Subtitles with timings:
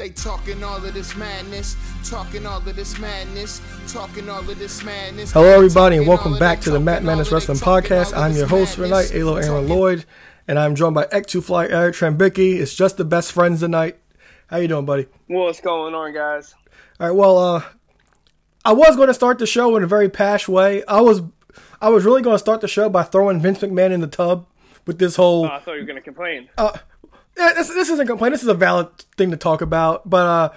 [0.00, 1.76] They talking all of this madness,
[2.08, 5.30] talking all of this madness, talking all of this madness.
[5.30, 8.16] Hello, everybody, and welcome back to the Matt Madness Wrestling Podcast.
[8.16, 10.06] I'm your host for tonight, Alo Aaron Lloyd,
[10.48, 12.58] and I'm joined by Ek2 Fly Eric Trambicki.
[12.58, 13.98] It's just the best friends tonight.
[14.46, 15.06] How you doing, buddy?
[15.26, 16.54] What's going on, guys?
[16.98, 17.14] All right.
[17.14, 17.62] Well, uh,
[18.64, 20.82] I was going to start the show in a very pash way.
[20.86, 21.20] I was,
[21.82, 24.46] I was really going to start the show by throwing Vince McMahon in the tub
[24.86, 25.44] with this whole.
[25.44, 26.48] Oh, I thought you were going to complain.
[26.56, 26.78] Uh,
[27.54, 28.32] this, this isn't a complaint.
[28.34, 30.50] This is a valid thing to talk about, but uh,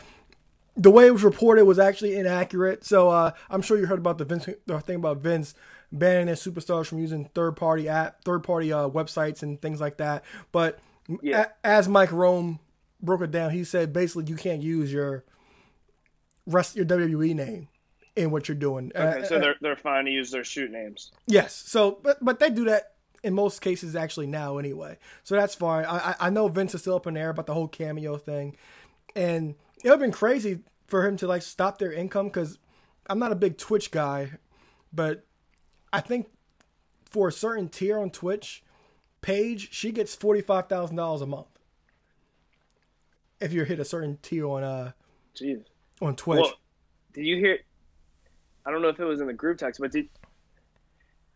[0.75, 2.83] the way it was reported was actually inaccurate.
[2.85, 5.53] So uh, I'm sure you heard about the Vince, the thing about Vince
[5.91, 9.97] banning his superstars from using third party app, third party uh, websites and things like
[9.97, 10.23] that.
[10.51, 10.79] But
[11.21, 11.47] Yeah.
[11.63, 12.59] a- as Mike Rome
[13.01, 15.23] broke it down, he said basically you can't use your
[16.47, 17.67] rest your WWE name
[18.15, 18.91] in what you're doing.
[18.95, 21.11] Okay, Uh, so uh, they're they're fine to use their shoot names.
[21.27, 21.53] Yes.
[21.55, 22.92] So, but but they do that
[23.23, 24.97] in most cases actually now anyway.
[25.23, 25.85] So that's fine.
[25.85, 28.55] I I- know Vince is still up in the air about the whole cameo thing,
[29.15, 32.59] and it would have been crazy for him to like stop their income because
[33.07, 34.31] I'm not a big Twitch guy,
[34.91, 35.25] but
[35.91, 36.27] I think
[37.09, 38.63] for a certain tier on Twitch,
[39.21, 41.47] Paige she gets forty five thousand dollars a month
[43.39, 44.91] if you hit a certain tier on uh
[45.35, 45.63] Jeez.
[46.01, 46.39] on Twitch.
[46.41, 46.53] Well,
[47.13, 47.59] did you hear?
[48.65, 50.07] I don't know if it was in the group text, but did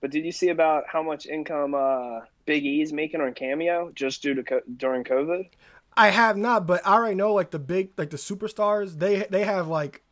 [0.01, 4.21] but did you see about how much income uh, Big E's making on Cameo just
[4.21, 5.49] due to co- during COVID?
[5.95, 9.43] I have not, but I already know like the big like the superstars they they
[9.43, 10.03] have like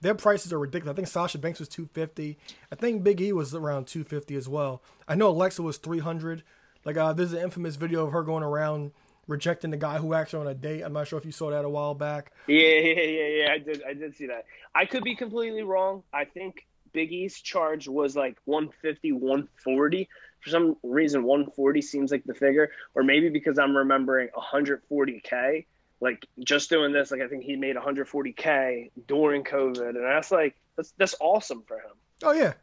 [0.00, 0.92] their prices are ridiculous.
[0.92, 2.36] I think Sasha Banks was two fifty.
[2.72, 4.82] I think Big E was around two fifty as well.
[5.06, 6.42] I know Alexa was three hundred.
[6.84, 8.90] Like uh, there's an infamous video of her going around
[9.26, 10.82] rejecting the guy who asked her on a date.
[10.82, 12.32] I'm not sure if you saw that a while back.
[12.46, 13.52] Yeah, yeah, yeah, yeah.
[13.52, 13.82] I did.
[13.88, 14.46] I did see that.
[14.74, 16.02] I could be completely wrong.
[16.12, 20.08] I think Big E's charge was like 150, 140.
[20.40, 25.66] For some reason, 140 seems like the figure, or maybe because I'm remembering 140k.
[26.00, 30.54] Like just doing this, like I think he made 140k during COVID, and that's like
[30.76, 31.92] that's that's awesome for him.
[32.22, 32.54] Oh yeah,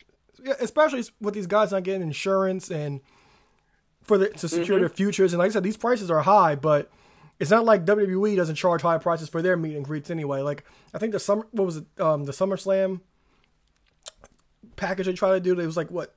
[0.43, 3.01] yeah especially with these guys not getting insurance and
[4.01, 5.33] for the to secure their futures.
[5.33, 6.91] And like I said, these prices are high, but
[7.39, 10.41] it's not like WWE doesn't charge high prices for their meet and greets anyway.
[10.41, 13.01] Like I think the summer what was it um, the SummerSlam
[14.81, 15.59] package they tried to do.
[15.59, 16.15] It was like what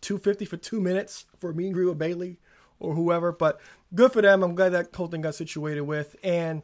[0.00, 2.38] two fifty for two minutes for me and greet with Bayley
[2.78, 3.32] or whoever.
[3.32, 3.60] But
[3.94, 4.42] good for them.
[4.42, 6.16] I'm glad that whole thing got situated with.
[6.22, 6.62] And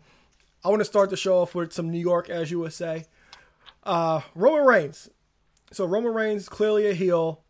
[0.64, 3.06] I want to start the show off with some New York, as you would say.
[3.84, 5.08] Uh, Roman Reigns.
[5.72, 7.42] So Roman Reigns clearly a heel,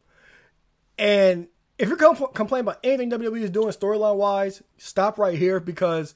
[0.99, 1.49] and
[1.79, 6.15] if you're compl- complaining about anything WWE is doing storyline wise, stop right here because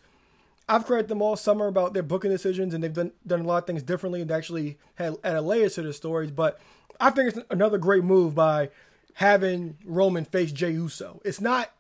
[0.69, 3.63] I've credited them all summer about their booking decisions and they've done done a lot
[3.63, 6.31] of things differently and actually had added layers to their stories.
[6.31, 6.61] But
[7.01, 8.71] I think it's another great move by
[9.15, 11.21] having Roman face Jey Uso.
[11.25, 11.71] It's not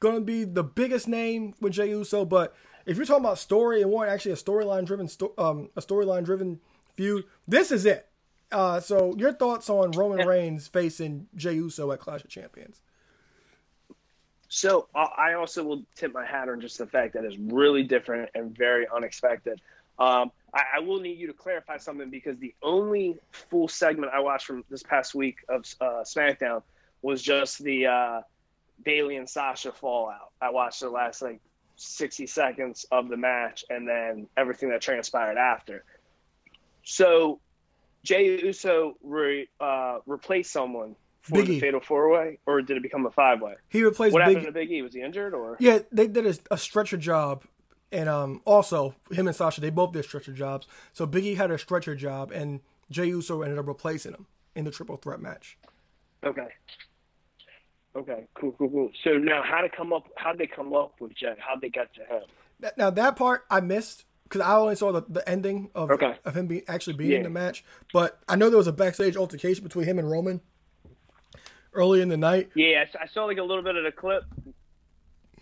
[0.00, 2.54] going to be the biggest name with Jey Uso, but
[2.84, 6.60] if you're talking about story and want actually a storyline driven um, a storyline driven
[6.94, 8.08] feud, this is it.
[8.52, 12.80] Uh, so your thoughts on Roman Reigns facing Jey Uso at Clash of Champions?
[14.48, 17.82] So I I also will tip my hat on just the fact that it's really
[17.82, 19.60] different and very unexpected.
[19.98, 24.20] Um, I, I will need you to clarify something because the only full segment I
[24.20, 26.62] watched from this past week of uh, SmackDown
[27.02, 28.20] was just the uh,
[28.82, 30.30] Bayley and Sasha fallout.
[30.40, 31.40] I watched the last like
[31.76, 35.84] 60 seconds of the match and then everything that transpired after.
[36.84, 37.38] So
[38.02, 41.60] Jey Uso re, uh, replaced someone for Big the E.
[41.60, 43.56] Fatal Four Way, or did it become a five way?
[43.68, 44.36] He replaced What Big.
[44.36, 44.80] happened to Big E?
[44.80, 45.56] Was he injured or?
[45.60, 47.42] Yeah, they did a, a stretcher job,
[47.92, 50.66] and um, also him and Sasha, they both did stretcher jobs.
[50.92, 52.60] So Big E had a stretcher job, and
[52.90, 55.58] Jey Uso ended up replacing him in the triple threat match.
[56.24, 56.48] Okay.
[57.94, 58.26] Okay.
[58.34, 58.52] Cool.
[58.58, 58.68] Cool.
[58.70, 58.90] Cool.
[59.04, 60.04] So now, how to come up?
[60.16, 61.34] How they come up with Jey?
[61.38, 62.22] How they get to him?
[62.76, 66.16] Now that part I missed because I only saw the, the ending of Okay.
[66.24, 67.22] of him be, actually being in Yeah.
[67.24, 67.64] the match.
[67.92, 70.40] But I know there was a backstage altercation between him and Roman
[71.72, 72.50] early in the night.
[72.54, 74.24] Yeah, I saw like a little bit of the clip.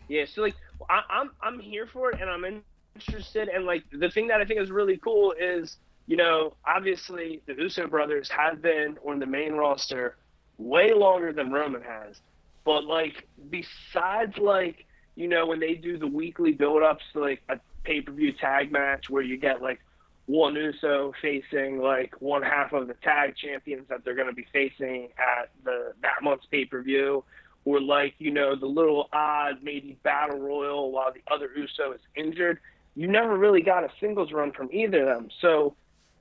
[0.08, 0.54] Yeah, so like
[0.88, 2.62] I, I'm I'm here for it, and I'm
[2.94, 3.48] interested.
[3.48, 7.54] And like the thing that I think is really cool is, you know, obviously the
[7.54, 10.16] Uso brothers have been on the main roster
[10.58, 12.20] way longer than Roman has.
[12.64, 14.86] But like besides like
[15.16, 18.72] you know when they do the weekly build ups like a pay per view tag
[18.72, 19.80] match where you get like
[20.26, 24.46] one Uso facing like one half of the tag champions that they're going to be
[24.52, 27.24] facing at the that month's pay per view,
[27.64, 32.00] or like you know the little odd maybe battle royal while the other Uso is
[32.14, 32.58] injured.
[32.94, 35.28] You never really got a singles run from either of them.
[35.40, 35.74] So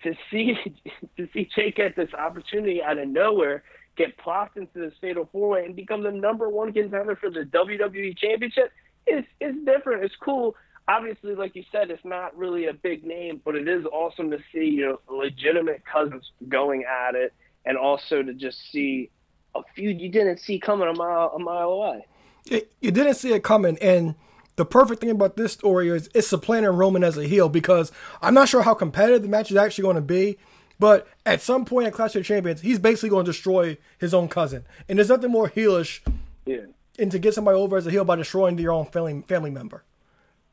[0.04, 0.56] to see
[1.18, 3.64] to see Jake get this opportunity out of nowhere,
[3.98, 7.42] get plopped into this fatal four way and become the number one contender for the
[7.42, 8.72] WWE Championship
[9.08, 10.04] is is different.
[10.04, 10.56] It's cool.
[10.88, 14.38] obviously, like you said, it's not really a big name, but it is awesome to
[14.54, 17.34] see you know legitimate cousins going at it,
[17.66, 19.10] and also to just see
[19.56, 22.06] a feud you didn't see coming a mile a mile away.
[22.50, 24.16] you didn't see it coming, and
[24.56, 27.92] the perfect thing about this story is it's supplanting Roman as a heel because
[28.22, 30.38] I'm not sure how competitive the match is actually going to be.
[30.80, 34.28] But at some point in Clash of Champions, he's basically going to destroy his own
[34.28, 34.66] cousin.
[34.90, 36.02] And there's nothing more heelish
[36.46, 36.66] yeah.
[37.00, 39.84] and to get somebody over as a heel by destroying your own family family member.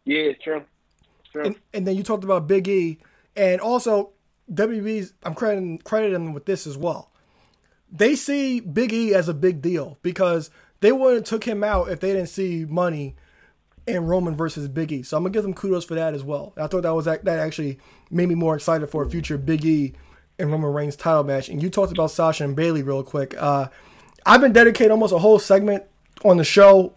[0.04, 0.62] Yeah, true.
[1.32, 1.44] True.
[1.44, 2.98] And, and then you talked about Big E,
[3.36, 4.10] and also
[4.52, 5.14] WB's.
[5.22, 7.09] I'm crediting crediting them with this as well.
[7.92, 10.50] They see Big E as a big deal because
[10.80, 13.16] they wouldn't have took him out if they didn't see money
[13.86, 15.02] in Roman versus Big E.
[15.02, 16.52] So I'm gonna give them kudos for that as well.
[16.56, 17.78] I thought that was that actually
[18.10, 19.94] made me more excited for a future Big E
[20.38, 21.48] and Roman Reigns title match.
[21.48, 23.34] And you talked about Sasha and Bailey real quick.
[23.38, 23.68] Uh,
[24.24, 25.84] I've been dedicating almost a whole segment
[26.24, 26.94] on the show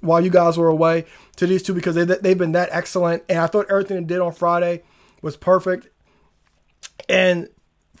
[0.00, 1.04] while you guys were away
[1.36, 3.24] to these two because they, they've been that excellent.
[3.28, 4.82] And I thought everything they did on Friday
[5.22, 5.88] was perfect.
[7.08, 7.48] And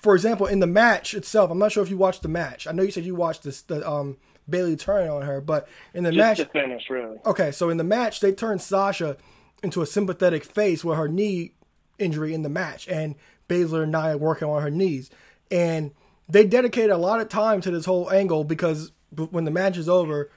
[0.00, 2.66] for example, in the match itself, I'm not sure if you watched the match.
[2.66, 4.16] I know you said you watched this, the um,
[4.48, 7.18] Bayley turn on her, but in the Just match, finish, really.
[7.26, 9.16] Okay, so in the match, they turned Sasha
[9.62, 11.52] into a sympathetic face with her knee
[11.98, 13.16] injury in the match, and
[13.48, 15.10] Baszler and Nia working on her knees.
[15.50, 15.92] And
[16.28, 18.92] they dedicated a lot of time to this whole angle because
[19.30, 20.30] when the match is over,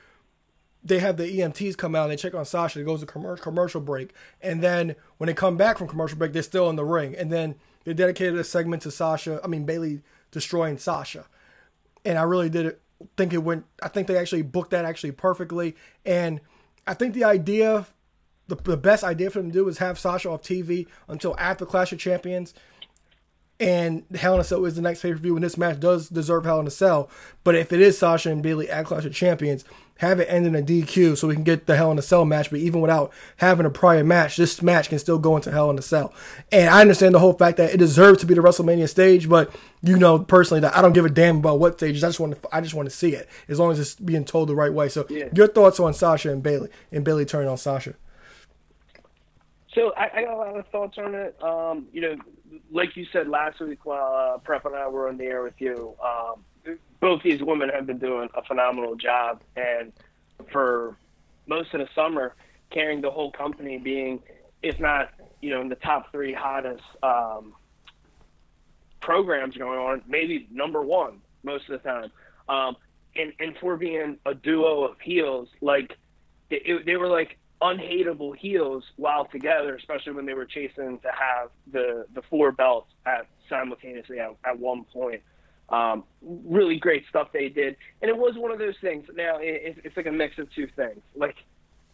[0.84, 2.80] they have the EMTs come out and they check on Sasha.
[2.80, 6.34] It goes to commercial commercial break, and then when they come back from commercial break,
[6.34, 7.16] they're still in the ring.
[7.16, 9.40] And then they dedicated a segment to Sasha.
[9.44, 10.02] I mean Bayley
[10.32, 11.26] destroying Sasha,
[12.06, 12.78] and I really did
[13.18, 13.66] think it went.
[13.82, 15.76] I think they actually booked that actually perfectly,
[16.06, 16.42] and
[16.88, 17.88] I think the idea,
[18.48, 21.66] the the best idea for them to do is have Sasha off TV until after
[21.66, 22.54] Clash of Champions
[23.62, 26.10] and Hell in a Cell is the next pay per view, and this match does
[26.10, 27.10] deserve Hell in a Cell.
[27.44, 29.64] But if it is Sasha and Bayley at Clash of Champions,
[30.02, 32.26] have it end in a DQ so we can get the Hell in a Cell
[32.26, 32.50] match.
[32.50, 35.78] But even without having a prior match, this match can still go into Hell in
[35.78, 36.12] a Cell.
[36.52, 39.54] And I understand the whole fact that it deserves to be the WrestleMania stage, but
[39.84, 42.04] you know personally that I don't give a damn about what stages.
[42.04, 44.26] I just want to, I just want to see it as long as it's being
[44.26, 44.90] told the right way.
[44.90, 45.26] So Yeah.
[45.36, 47.94] your thoughts on Sasha and Bayley and Bayley turning on Sasha?
[49.76, 51.38] So I, I got a lot of thoughts on it.
[51.44, 52.16] Um, you know,
[52.72, 55.54] like you said last week while uh, Prep and I were on the air with
[55.60, 56.44] you, um,
[57.02, 59.92] both these women have been doing a phenomenal job, and
[60.52, 60.96] for
[61.48, 62.36] most of the summer,
[62.70, 64.22] carrying the whole company, being
[64.64, 65.10] if not
[65.42, 67.54] you know in the top three hottest um,
[69.02, 72.12] programs going on, maybe number one most of the time.
[72.48, 72.78] Um,
[73.16, 75.98] and and for being a duo of heels, like
[76.50, 81.50] they, they were like unhateable heels while together, especially when they were chasing to have
[81.72, 85.22] the the four belts at simultaneously at, at one point.
[85.72, 89.06] Um, really great stuff they did, and it was one of those things.
[89.16, 91.02] Now it, it's like a mix of two things.
[91.16, 91.36] Like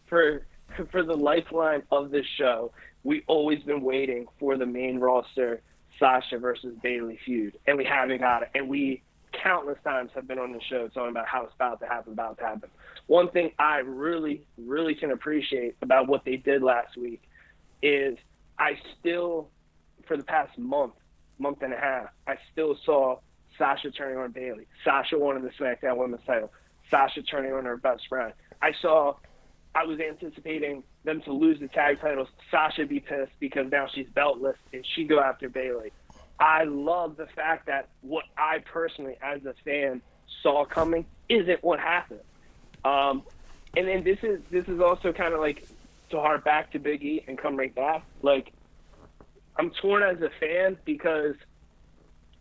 [0.08, 0.46] for
[0.90, 2.72] for the lifeline of this show,
[3.04, 5.62] we always been waiting for the main roster
[5.98, 8.50] Sasha versus Bayley feud, and we haven't got it.
[8.54, 9.02] And we
[9.42, 12.38] countless times have been on the show talking about how it's about to happen, about
[12.38, 12.70] to happen.
[13.06, 17.22] One thing I really, really can appreciate about what they did last week
[17.82, 18.16] is
[18.58, 19.48] I still,
[20.06, 20.94] for the past month,
[21.38, 23.18] month and a half, I still saw
[23.58, 24.66] Sasha turning on Bayley.
[24.84, 26.52] Sasha winning the SmackDown Women's title.
[26.90, 28.32] Sasha turning on her best friend.
[28.62, 29.14] I saw,
[29.74, 32.28] I was anticipating them to lose the tag titles.
[32.50, 35.92] Sasha be pissed because now she's beltless and she go after Bayley.
[36.40, 40.00] I love the fact that what I personally, as a fan,
[40.42, 42.20] saw coming isn't what happened.
[42.84, 43.24] Um,
[43.76, 45.66] and then this is this is also kind of like
[46.10, 48.04] to hark back to Big E and come right back.
[48.22, 48.52] Like
[49.56, 51.34] I'm torn as a fan because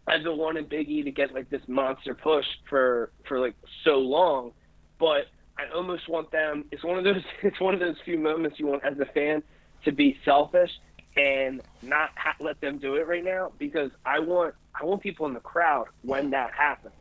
[0.07, 3.97] I've been wanting Big E to get like this monster push for for like so
[3.97, 4.51] long,
[4.99, 5.25] but
[5.57, 6.65] I almost want them.
[6.71, 7.23] It's one of those.
[7.43, 9.43] It's one of those few moments you want as a fan
[9.83, 10.71] to be selfish
[11.17, 15.25] and not ha- let them do it right now because I want I want people
[15.25, 16.93] in the crowd when that happens.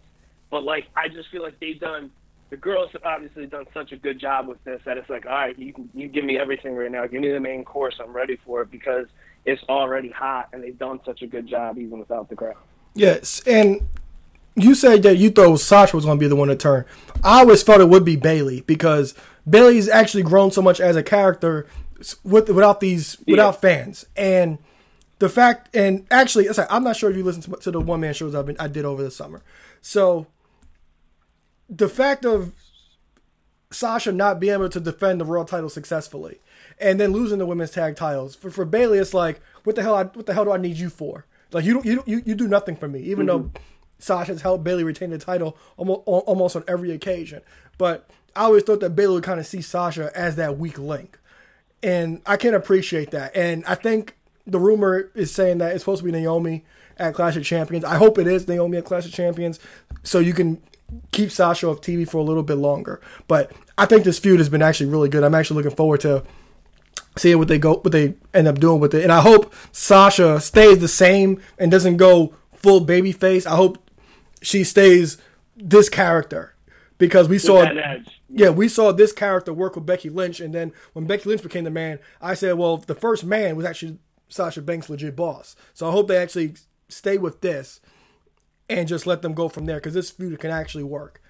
[0.51, 2.11] But like I just feel like they've done
[2.51, 5.33] the girls have obviously done such a good job with this that it's like all
[5.33, 8.39] right you you give me everything right now give me the main course I'm ready
[8.45, 9.07] for it because
[9.45, 12.57] it's already hot and they've done such a good job even without the crowd.
[12.97, 13.87] Yes, and
[14.57, 16.87] you said that you thought Sasha was going to be the one to turn.
[17.23, 19.15] I always felt it would be Bayley because
[19.49, 21.67] Bayley's actually grown so much as a character
[22.25, 24.59] with without these without fans and
[25.19, 28.13] the fact and actually I'm not sure if you listened to, to the one man
[28.13, 29.43] shows I've been, I did over the summer.
[29.81, 30.27] So
[31.71, 32.53] the fact of
[33.71, 36.41] Sasha not being able to defend the world title successfully
[36.79, 39.95] and then losing the women's tag titles for, for Bayley it's like what the hell
[39.95, 41.25] I, what the hell do I need you for?
[41.57, 43.57] Like you don't you don't- you, you do nothing for me even though mm-hmm.
[43.99, 47.41] Sasha's helped Bayley retain the title almost almost on every occasion.
[47.79, 51.19] But I always thought that Bayley would kind of see Sasha as that weak link.
[51.83, 53.35] and I can appreciate that.
[53.35, 56.65] And I think the rumor is saying that it's supposed to be Naomi
[56.99, 57.85] at Clash of Champions.
[57.85, 59.59] I hope it is Naomi at Clash of Champions,
[60.03, 60.61] so you can
[61.13, 63.01] keep Sasha off TV for a little bit longer.
[63.29, 65.25] But I think this feud has been actually really good.
[65.25, 66.23] I'm actually looking forward to
[67.17, 69.03] seeing what they go, what they end up doing with it.
[69.03, 73.47] And I hope Sasha stays the same and doesn't go full baby face.
[73.47, 73.79] I hope
[74.43, 75.19] she stays
[75.57, 76.55] this character
[76.99, 77.71] because we saw
[78.29, 81.65] yeah we saw this character work with Becky Lynch and then when Becky Lynch became
[81.65, 85.89] the man I said well the first man was actually Sasha Banks legit boss so
[85.89, 86.55] I hope they actually
[86.89, 87.81] stay with this
[88.69, 91.23] and just let them go from there because this feud can actually work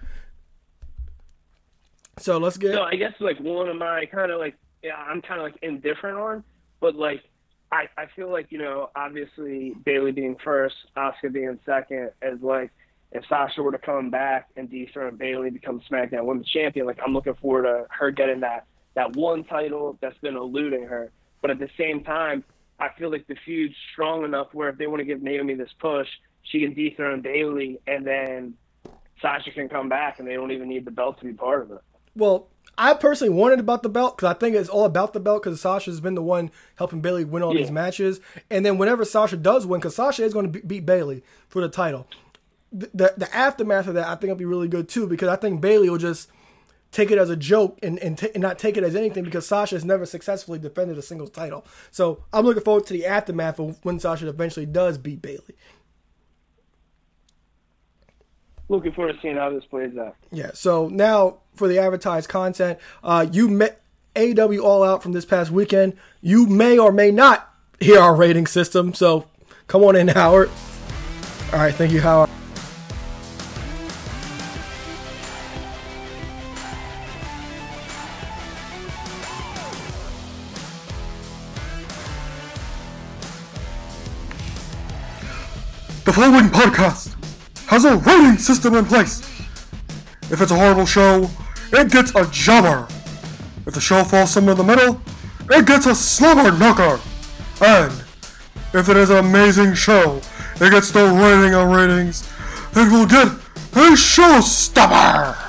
[2.19, 5.41] so let's get so I guess like one of my kind of like I'm kind
[5.41, 6.45] of like indifferent on
[6.81, 7.23] but like
[7.73, 12.71] I, I feel like you know obviously Bayley being first, Asuka being second is like
[13.13, 17.13] if Sasha were to come back and dethrone Bayley become SmackDown Women's Champion, like I'm
[17.13, 21.11] looking forward to her getting that that one title that's been eluding her.
[21.43, 22.45] But at the same time,
[22.79, 25.71] I feel like the feud's strong enough where if they want to give Naomi this
[25.79, 26.09] push,
[26.43, 28.55] she can dethrone Bayley, and then
[29.21, 31.73] Sasha can come back, and they don't even need the belt to be part of
[31.73, 31.81] it.
[32.15, 35.43] Well, I personally wanted about the belt because I think it's all about the belt
[35.43, 37.63] because Sasha's been the one helping Bayley win all yeah.
[37.63, 38.21] these matches.
[38.51, 41.69] And then whenever Sasha does win, because Sasha is going to beat Bayley for the
[41.69, 42.07] title,
[42.73, 45.61] the, the aftermath of that I think will be really good too because I think
[45.61, 46.29] Bayley will just
[46.93, 49.47] take it as a joke and and, t- and not take it as anything because
[49.47, 51.65] Sasha has never successfully defended a single title.
[51.91, 55.55] So I'm looking forward to the aftermath of when Sasha eventually does beat Bayley.
[58.69, 60.17] Looking forward to seeing how this plays out.
[60.33, 60.51] Yeah.
[60.55, 62.79] So now for the advertised content.
[63.03, 63.81] Uh, you met
[64.15, 65.97] AEW All Out from this past weekend.
[66.21, 69.27] You may or may not hear our rating system, so
[69.67, 70.51] come on in, Howard.
[71.53, 72.31] All right, thank you, Howard.
[86.05, 87.16] The following podcast
[87.67, 89.21] has a rating system in place.
[90.31, 91.29] If it's a horrible show,
[91.73, 92.87] it gets a jobber.
[93.67, 95.01] If the show falls somewhere in the middle,
[95.51, 97.01] it gets a slobber knocker.
[97.61, 97.93] And
[98.73, 100.21] if it is an amazing show,
[100.61, 102.29] it gets the rating of ratings,
[102.75, 105.46] it will get a showstopper.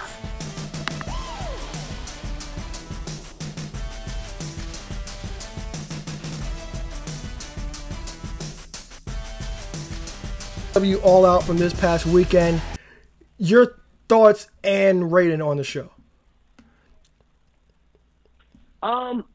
[10.78, 12.62] W All Out from this past weekend.
[13.40, 15.90] Your thoughts and rating on the show?
[18.84, 19.26] Um,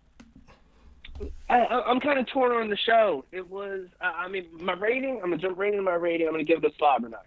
[1.51, 3.25] I, am kind of torn on the show.
[3.33, 5.17] It was, I mean, my rating.
[5.17, 6.29] I'm gonna jump right into my rating.
[6.29, 7.27] I'm gonna give it a slobber knocker.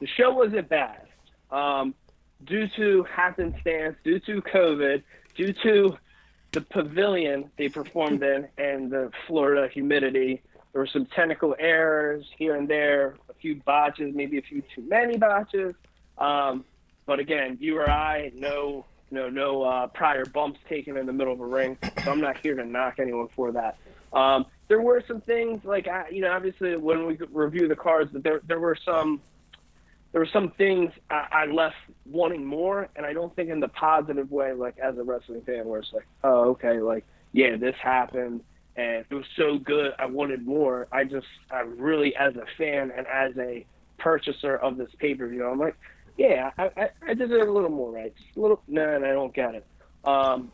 [0.00, 1.06] The show wasn't bad,
[1.50, 1.94] um,
[2.46, 5.02] due to happenstance, due to COVID,
[5.36, 5.98] due to
[6.52, 10.40] the pavilion they performed in and the Florida humidity.
[10.72, 15.16] There were some technical errors here and there, few botches, maybe a few too many
[15.16, 15.74] botches.
[16.18, 16.64] Um,
[17.06, 21.32] but again, you or I, no no no uh, prior bumps taken in the middle
[21.32, 21.76] of a ring.
[22.04, 23.76] So I'm not here to knock anyone for that.
[24.12, 28.10] Um, there were some things like I, you know, obviously when we review the cards,
[28.12, 29.20] there there were some
[30.12, 33.68] there were some things I, I left wanting more, and I don't think in the
[33.68, 37.76] positive way, like as a wrestling fan, where it's like, oh, okay, like yeah, this
[37.80, 38.42] happened,
[38.76, 40.88] and it was so good, I wanted more.
[40.92, 43.66] I just, I really, as a fan and as a
[43.98, 45.76] purchaser of this pay per view, I'm like,
[46.16, 48.14] yeah, I, I, I deserve a little more right.
[48.16, 49.66] Just a little, no, and I don't get it.
[50.04, 50.52] Um,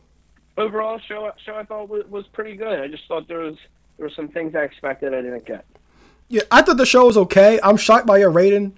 [0.56, 2.80] overall, show show I thought was, was pretty good.
[2.80, 3.56] I just thought there was
[3.96, 5.64] there were some things I expected I didn't get.
[6.28, 7.60] Yeah, I thought the show was okay.
[7.62, 8.76] I'm shocked by your rating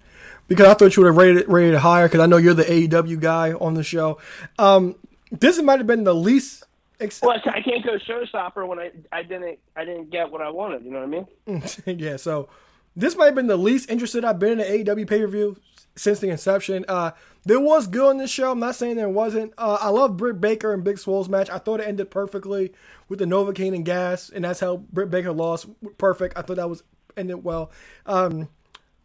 [0.48, 3.20] because I thought you would have rated rated higher because I know you're the AEW
[3.20, 4.18] guy on the show.
[4.58, 4.96] Um,
[5.30, 6.64] this might have been the least.
[7.00, 10.50] Ex- well, I can't go showstopper when I I didn't I didn't get what I
[10.50, 10.84] wanted.
[10.84, 11.98] You know what I mean?
[11.98, 12.16] yeah.
[12.16, 12.48] So
[12.96, 15.56] this might have been the least interested I've been in an AEW pay per view
[15.94, 16.84] since the inception.
[16.88, 17.12] Uh,
[17.44, 18.50] there was good on this show.
[18.50, 19.52] I'm not saying there wasn't.
[19.56, 21.48] Uh, I love Britt Baker and Big Swole's match.
[21.50, 22.72] I thought it ended perfectly
[23.08, 25.66] with the Novocaine and gas, and that's how Britt Baker lost.
[25.98, 26.36] Perfect.
[26.36, 26.82] I thought that was
[27.16, 27.70] ended well.
[28.06, 28.48] Um,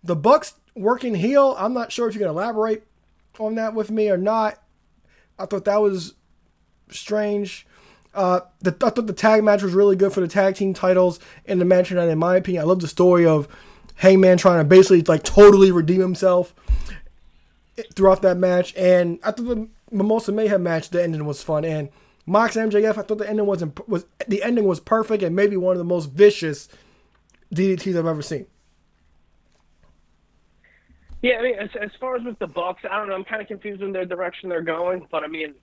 [0.04, 1.56] the Bucks working heel.
[1.58, 2.84] I'm not sure if you can elaborate
[3.40, 4.60] on that with me or not.
[5.38, 6.16] I thought that was
[6.90, 7.66] strange.
[8.14, 11.20] Uh, the, I thought the tag match was really good for the tag team titles
[11.46, 13.48] in the match, and in my opinion, I love the story of
[13.96, 16.54] Hangman trying to basically like totally redeem himself
[17.96, 18.74] throughout that match.
[18.76, 21.66] And I thought the Mimosa Mayhem match, the ending was fun.
[21.66, 21.90] And
[22.26, 25.74] Mox MJF, I thought the ending was was the ending was perfect and maybe one
[25.74, 26.70] of the most vicious
[27.54, 28.48] DDTs I've ever seen.
[31.22, 33.16] Yeah, I mean, as, as far as with the Bucks, I don't know.
[33.16, 35.54] I'm kind of confused in their direction they're going, but I mean,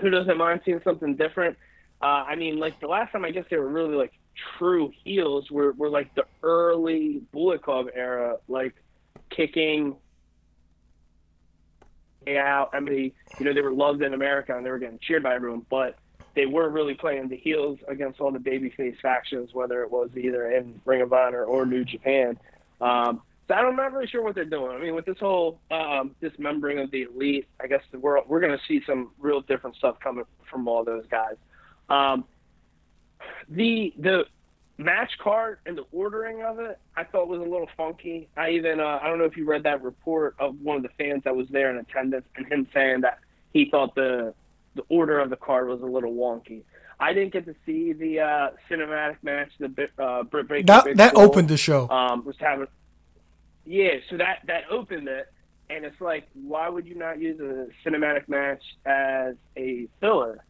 [0.00, 1.58] who doesn't mind seeing something different?
[2.02, 4.12] Uh, I mean, like the last time I guess they were really like
[4.58, 8.74] true heels were, were like the early Bullet Club era, like
[9.34, 9.96] kicking
[12.28, 12.70] out.
[12.72, 15.34] I mean, you know, they were loved in America and they were getting cheered by
[15.34, 15.96] everyone, but
[16.34, 20.50] they were really playing the heels against all the babyface factions, whether it was either
[20.52, 22.38] in Ring of Honor or New Japan.
[22.80, 24.74] Um, so I'm not really sure what they're doing.
[24.76, 28.40] I mean, with this whole um, dismembering of the elite, I guess the world, we're
[28.40, 31.34] going to see some real different stuff coming from all those guys.
[31.88, 32.24] Um,
[33.48, 34.24] the the
[34.76, 38.28] match card and the ordering of it, I thought was a little funky.
[38.36, 40.90] I even uh, I don't know if you read that report of one of the
[40.98, 43.18] fans that was there in attendance and him saying that
[43.52, 44.34] he thought the
[44.74, 46.62] the order of the card was a little wonky.
[46.98, 49.50] I didn't get to see the uh, cinematic match.
[49.58, 51.88] The uh, Britt Baker that that opened the show.
[51.88, 52.66] Um, was having
[53.66, 55.32] yeah, so that that opened it,
[55.70, 60.44] and it's like, why would you not use a cinematic match as a filler?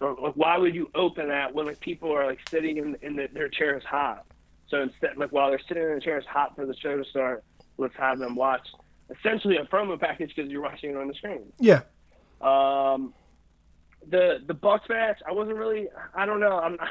[0.00, 3.16] Or like, why would you open that when like people are like sitting in in
[3.16, 4.26] the, their chairs hot?
[4.68, 7.44] So instead, like while they're sitting in their chairs hot for the show to start,
[7.76, 8.66] let's have them watch
[9.10, 11.52] essentially a promo package because you're watching it on the screen.
[11.58, 11.82] Yeah.
[12.40, 13.12] Um,
[14.08, 15.88] the the Bucks match, I wasn't really.
[16.14, 16.58] I don't know.
[16.58, 16.78] I'm.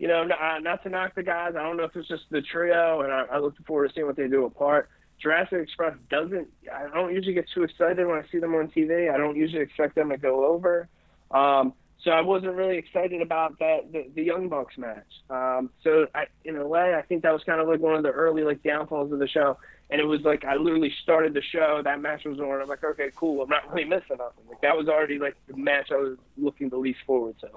[0.00, 1.54] You know, not, not to knock the guys.
[1.58, 4.06] I don't know if it's just the trio, and I, I look forward to seeing
[4.06, 4.88] what they do apart.
[5.20, 6.46] Jurassic Express doesn't.
[6.72, 9.12] I don't usually get too excited when I see them on TV.
[9.12, 10.88] I don't usually expect them to go over.
[11.32, 11.74] Um,
[12.04, 15.06] so I wasn't really excited about that the, the Young Bucks match.
[15.30, 18.04] Um, so I, in a way, I think that was kind of like one of
[18.04, 19.58] the early like downfalls of the show.
[19.90, 21.80] And it was like I literally started the show.
[21.82, 22.60] That match was on.
[22.60, 23.42] I'm like, okay, cool.
[23.42, 24.44] I'm not really missing nothing.
[24.48, 27.48] Like that was already like the match I was looking the least forward to.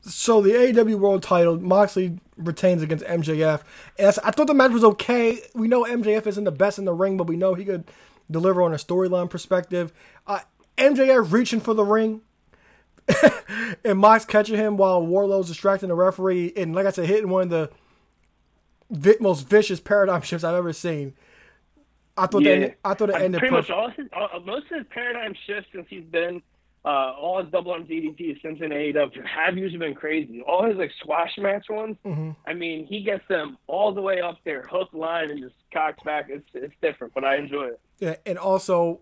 [0.00, 3.62] So the AEW World Title, Moxley retains against MJF.
[3.98, 5.40] And I thought the match was okay.
[5.54, 7.90] We know MJF isn't the best in the ring, but we know he could
[8.30, 9.92] deliver on a storyline perspective.
[10.26, 10.40] Uh,
[10.76, 12.22] MJF reaching for the ring,
[13.84, 17.44] and Mox catching him while Wardlow's distracting the referee, and like I said, hitting one
[17.44, 17.70] of the
[18.90, 21.14] vi- most vicious paradigm shifts I've ever seen.
[22.16, 22.58] I thought yeah.
[22.58, 23.70] that I thought it ended pretty perfect.
[23.70, 26.42] much all his, all, most of his paradigm shifts since he's been
[26.84, 30.42] uh, all his double arm DDTs since in AEW have usually been crazy.
[30.42, 32.30] All his like squash match ones, Mm-hmm.
[32.46, 36.02] I mean, he gets them all the way up there, hook line, and just cocks
[36.02, 36.26] back.
[36.28, 37.80] It's it's different, but I enjoy it.
[37.98, 39.00] Yeah, and also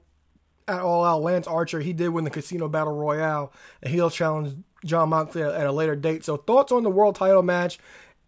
[0.68, 3.52] at All Out, Lance Archer, he did win the Casino Battle Royale,
[3.82, 6.24] and he'll challenge Jon Moxley at, a later date.
[6.24, 7.78] So, thoughts on the world title match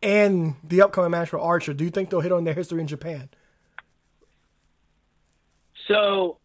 [0.03, 1.75] and the upcoming match for Archer?
[1.75, 3.29] Do you think they'll hit on their history in Japan?
[5.89, 6.39] So,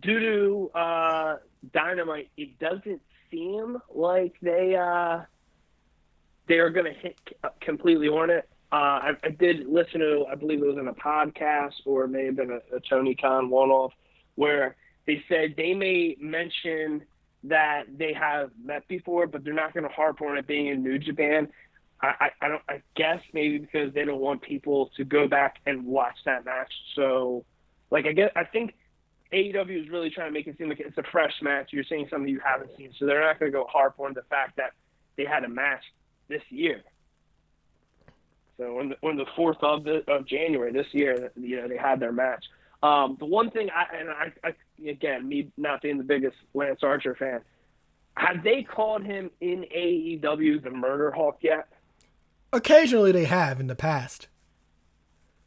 [0.00, 1.36] due to uh,
[1.72, 5.20] Dynamite, it doesn't seem like they uh,
[6.48, 7.16] they are going to hit
[7.60, 8.48] completely on it.
[8.70, 12.08] Uh, I, I did listen to, I believe it was in a podcast or it
[12.08, 13.92] may have been a, a Tony Khan one-off,
[14.34, 14.76] where
[15.08, 17.02] they said they may mention
[17.44, 20.82] that they have met before, but they're not going to harp on it being in
[20.82, 21.48] New Japan.
[22.02, 22.62] I, I, I don't.
[22.68, 26.70] I guess maybe because they don't want people to go back and watch that match.
[26.94, 27.46] So,
[27.90, 28.74] like, I guess I think
[29.32, 31.70] AEW is really trying to make it seem like it's a fresh match.
[31.72, 34.22] You're seeing something you haven't seen, so they're not going to go harp on the
[34.28, 34.72] fact that
[35.16, 35.82] they had a match
[36.28, 36.82] this year.
[38.58, 41.78] So on the, on the fourth of the, of January this year, you know they
[41.78, 42.44] had their match.
[42.82, 46.80] Um, the one thing I and I, I again me not being the biggest Lance
[46.82, 47.40] Archer fan,
[48.16, 51.68] have they called him in AEW the Murder Hawk yet?
[52.52, 54.28] Occasionally, they have in the past.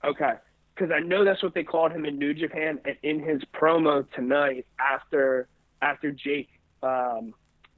[0.04, 0.34] Okay,
[0.76, 4.10] because I know that's what they called him in New Japan, and in his promo
[4.12, 5.48] tonight after
[5.82, 6.50] after Jake
[6.84, 7.34] um,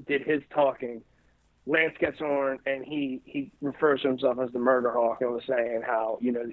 [0.08, 1.02] did his talking,
[1.66, 5.44] Lance gets on and he he refers to himself as the Murder Hawk and was
[5.48, 6.46] saying how you know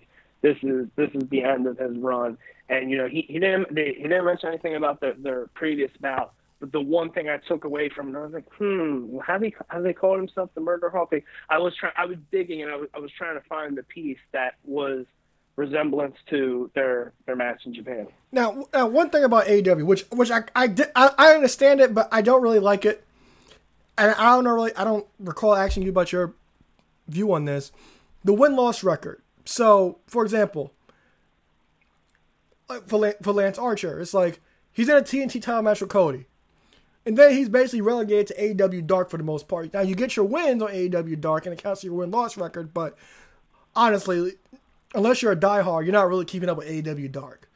[0.43, 3.75] this is this is the end of his run, and you know he he didn't
[3.75, 6.33] they, he didn't mention anything about the, their previous bout.
[6.61, 9.55] But the one thing I took away from it, I was like, hmm, have he
[9.69, 11.13] have they called himself the Murder Hawk?
[11.49, 13.83] I was trying, I was digging, and I was I was trying to find the
[13.83, 15.07] piece that was
[15.57, 18.09] resemblance to their their match in Japan.
[18.33, 22.09] Now, uh, one thing about AEW, which which I I, I I understand it, but
[22.13, 23.05] I don't really like it,
[23.97, 26.35] and I don't really I don't recall asking you about your
[27.09, 27.73] view on this.
[28.25, 29.23] The win loss record.
[29.45, 30.73] So, for example,
[32.69, 34.41] like for for Lance Archer, it's like
[34.73, 36.27] he's in a TNT title match with Cody.
[37.07, 39.73] And then he's basically relegated to AEW Dark for the most part.
[39.73, 42.75] Now you get your wins on AEW Dark and it counts your win loss record,
[42.75, 42.97] but
[43.75, 44.35] honestly,
[44.95, 47.49] unless you're a diehard, you're not really keeping up with AEW Dark.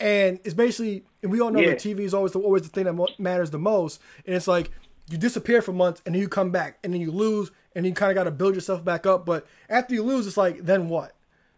[0.00, 1.70] And it's basically, and we all know Yeah.
[1.70, 4.00] that TV is always the, always the thing that mo- matters the most.
[4.26, 4.70] And it's like
[5.10, 7.92] you disappear for months and then you come back and then you lose and you
[7.92, 9.26] kind of got to build yourself back up.
[9.26, 11.12] But after you lose, it's like then what?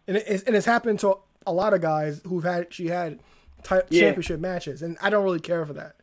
[0.09, 3.19] And it's, and it's happened to a lot of guys who've had she had
[3.61, 4.01] ty- Yeah.
[4.01, 5.97] championship matches, and I don't really care for that.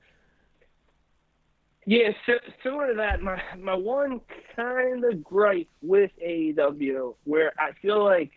[1.86, 4.20] Yeah, so, similar to that, my my one
[4.54, 8.30] kind of gripe with AEW, where I feel like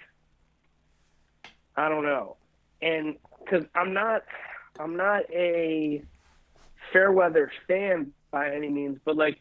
[1.75, 2.37] I don't know,
[2.81, 4.23] and because I'm not
[4.79, 6.03] I'm not a
[6.91, 9.39] Fairweather fan by any means, but like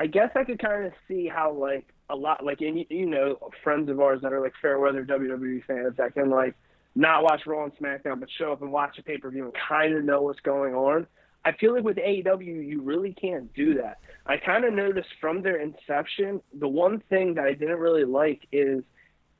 [0.00, 3.38] I guess I could kind of see how like a lot like and you, know
[3.62, 6.54] friends of ours that are like Fairweather WWE fans that can like
[6.94, 9.52] not watch Raw and SmackDown but show up and watch a pay per view and
[9.68, 11.06] kind of know what's going on.
[11.44, 13.98] I feel like with AEW you really can't do that.
[14.26, 18.46] I kind of noticed from their inception the one thing that I didn't really like
[18.52, 18.82] is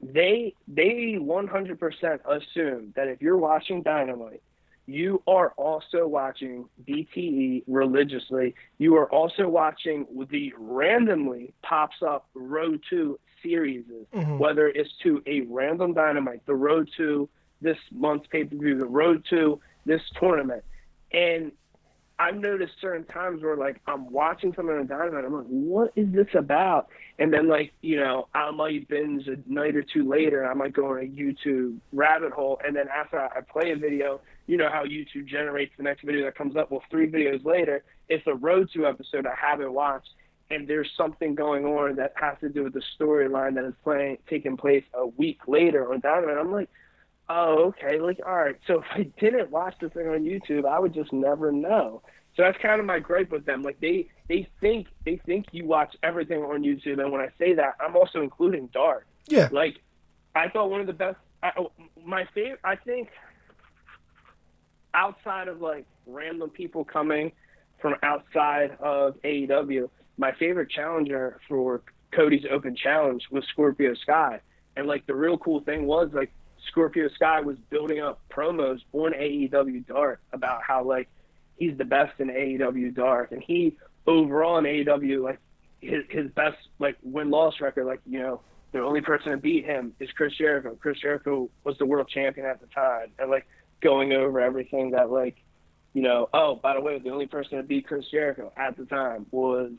[0.00, 4.42] they they 100% assume that if you're watching Dynamite
[4.88, 8.54] you are also watching BTE religiously.
[8.78, 14.38] You are also watching the randomly pops up Road to series, mm-hmm.
[14.38, 17.28] whether it's to a random dynamite, the Road to
[17.60, 20.64] this month's pay per view, the Road to this tournament.
[21.12, 21.52] And
[22.18, 26.10] I've noticed certain times where like I'm watching something on Dynamite, I'm like, what is
[26.12, 26.88] this about?
[27.18, 30.54] And then like you know I might binge a night or two later, and I
[30.54, 34.56] might go on a YouTube rabbit hole, and then after I play a video, you
[34.56, 36.70] know how YouTube generates the next video that comes up.
[36.70, 40.08] Well, three videos later, it's a Road to episode I haven't watched,
[40.50, 44.16] and there's something going on that has to do with the storyline that is playing
[44.28, 46.38] taking place a week later on Dynamite.
[46.38, 46.70] I'm like,
[47.28, 48.56] oh, okay, like, all right.
[48.66, 52.02] So if I didn't watch the thing on YouTube, I would just never know.
[52.34, 53.62] So that's kind of my gripe with them.
[53.62, 57.52] Like they they think they think you watch everything on YouTube, and when I say
[57.54, 59.06] that, I'm also including Dark.
[59.26, 59.50] Yeah.
[59.52, 59.76] Like
[60.34, 61.18] I thought one of the best.
[61.42, 61.70] I, oh,
[62.04, 62.60] my favorite.
[62.64, 63.10] I think
[64.98, 67.30] outside of like random people coming
[67.80, 74.40] from outside of AEW, my favorite challenger for Cody's Open Challenge was Scorpio Sky.
[74.76, 76.32] And like the real cool thing was like
[76.68, 81.08] Scorpio Sky was building up promos on AEW Dark about how like
[81.56, 85.38] he's the best in AEW Dark, and he overall in AEW like
[85.80, 88.40] his his best like win loss record, like you know
[88.72, 90.76] the only person to beat him is Chris Jericho.
[90.80, 93.46] Chris Jericho was the world champion at the time, and like
[93.80, 95.36] going over everything that like
[95.94, 98.84] you know oh by the way the only person to beat Chris Jericho at the
[98.86, 99.72] time was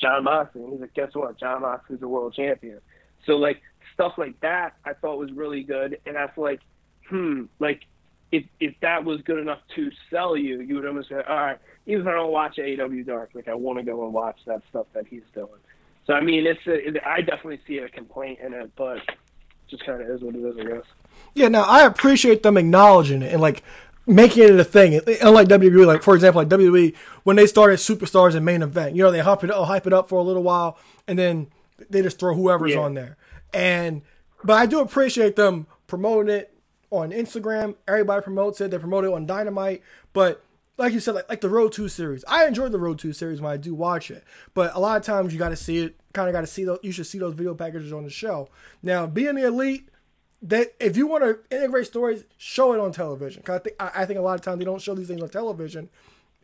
[0.00, 2.80] Jon Moxley, and he's like guess what Jon Moxley's the world champion.
[3.26, 3.60] So like
[3.94, 6.60] stuff like that I thought was really good, and I that's like,
[7.08, 7.82] hmm, like
[8.30, 11.58] if if that was good enough to sell you, you would almost say, all right,
[11.86, 14.62] even if I don't watch AEW Dark, like I want to go and watch that
[14.70, 15.48] stuff that he's doing.
[16.06, 18.98] So I mean, it's a, it, I definitely see a complaint in it, but
[19.68, 20.84] just kind of is what it is, I guess.
[21.34, 23.62] Yeah, now I appreciate them acknowledging it and like
[24.06, 25.00] making it a thing.
[25.20, 29.02] Unlike WWE, like for example, like WWE when they started superstars and main event, you
[29.02, 31.48] know, they hype it up, hype it up for a little while, and then
[31.90, 32.80] they just throw whoever's yeah.
[32.80, 33.16] on there.
[33.52, 34.02] And
[34.42, 36.54] but I do appreciate them promoting it
[36.90, 37.76] on Instagram.
[37.86, 38.70] Everybody promotes it.
[38.70, 39.82] They promote it on Dynamite.
[40.12, 40.42] But
[40.78, 42.24] like you said, like, like the Road 2 series.
[42.26, 44.24] I enjoy the Road 2 series when I do watch it.
[44.54, 46.64] But a lot of times you got to see it, kind of got to see
[46.64, 48.48] those, you should see those video packages on the show.
[48.82, 49.88] Now, being the elite,
[50.40, 53.42] that if you want to integrate stories, show it on television.
[53.42, 55.20] Cause I think, I, I think a lot of times they don't show these things
[55.20, 55.90] on television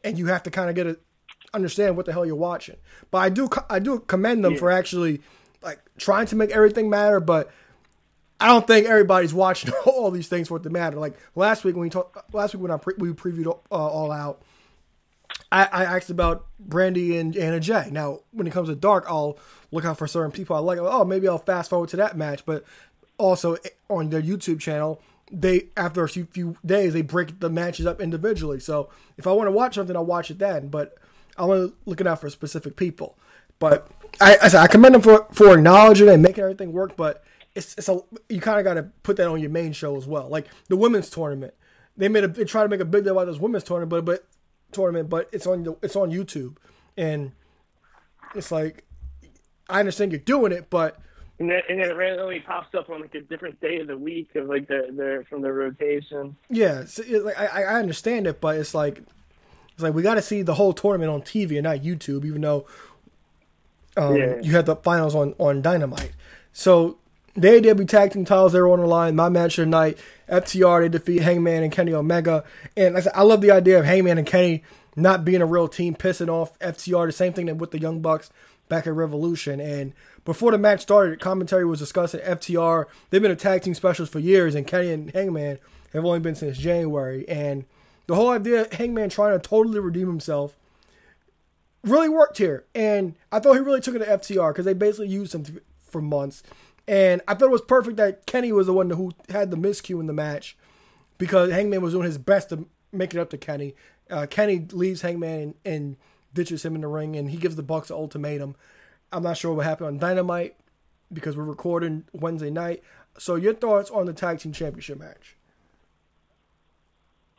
[0.02, 1.00] and you have to kind of get it,
[1.54, 2.76] understand what the hell you're watching.
[3.12, 4.58] But I do, I do commend them yeah.
[4.58, 5.22] for actually
[5.62, 7.52] like trying to make everything matter, but
[8.40, 10.98] I don't think everybody's watching all these things for it to matter.
[10.98, 14.10] Like last week when we talked, last week when I pre- we previewed uh, All
[14.12, 14.42] Out,
[15.50, 17.88] I, I, asked about Brandi and Anna Jay.
[17.90, 19.38] Now, when it comes to Dark, I'll
[19.70, 20.78] look out for certain people I like.
[20.78, 22.44] Oh, maybe I'll fast forward to that match.
[22.44, 22.64] But
[23.18, 27.86] also eh, on their YouTube channel, they after a few days they break the matches
[27.86, 28.60] up individually.
[28.60, 30.68] So if I want to watch something, I'll watch it then.
[30.68, 30.96] But
[31.36, 33.16] I'm looking out for specific people.
[33.58, 33.88] But
[34.20, 36.96] I, I, I commend them for for acknowledging and making everything work.
[36.96, 39.96] But it's it's a you kind of got to put that on your main show
[39.96, 40.28] as well.
[40.28, 41.54] Like the women's tournament,
[41.96, 44.04] they made a they try to make a big deal about this women's tournament, but
[44.04, 44.26] but
[44.72, 46.56] tournament, but it's on the, it's on YouTube,
[46.96, 47.32] and
[48.34, 48.84] it's like
[49.68, 50.98] I understand you're doing it, but
[51.38, 53.96] and then, and then it randomly pops up on like a different day of the
[53.96, 56.36] week of like the the from the rotation.
[56.50, 58.98] Yeah, so it, like I I understand it, but it's like
[59.72, 62.40] it's like we got to see the whole tournament on TV and not YouTube, even
[62.40, 62.66] though
[63.96, 64.40] um, yeah.
[64.40, 66.12] you had the finals on on Dynamite.
[66.52, 66.98] So
[67.34, 69.16] the AEW tag team titles they were on the line.
[69.16, 72.44] My match of the night, FTR they defeat Hangman and Kenny Omega.
[72.76, 74.62] And I said, I love the idea of Hangman and Kenny
[74.96, 77.06] not being a real team, pissing off FTR.
[77.06, 78.30] The same thing that with the Young Bucks
[78.68, 79.60] back at Revolution.
[79.60, 79.92] And
[80.24, 82.86] before the match started, commentary was discussing FTR.
[83.10, 85.58] They've been a tag team specialist for years, and Kenny and Hangman
[85.92, 87.28] have only been since January.
[87.28, 87.64] And
[88.06, 90.56] the whole idea of Hangman trying to totally redeem himself
[91.82, 92.64] really worked here.
[92.74, 96.00] And I thought he really took it to FTR because they basically used him for
[96.00, 96.42] months.
[96.86, 100.00] And I thought it was perfect that Kenny was the one who had the miscue
[100.00, 100.56] in the match
[101.18, 103.74] because Hangman was doing his best to make it up to Kenny.
[104.10, 105.96] Uh, Kenny leaves Hangman and, in
[106.34, 108.56] ditches him in the ring, and he gives the Bucks an ultimatum.
[109.12, 110.56] I'm not sure what happened on Dynamite
[111.12, 112.82] because we're recording Wednesday night.
[113.18, 115.36] So your thoughts on the tag team championship match?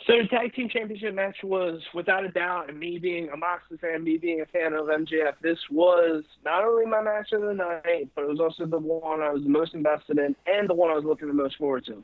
[0.08, 3.78] So the tag team championship match was, without a doubt, and me being a Moxley
[3.78, 7.54] fan, me being a fan of MJF, this was not only my match of the
[7.56, 10.76] night, but it was also the one I was the most invested in and the
[10.76, 12.04] one I was looking the most forward to.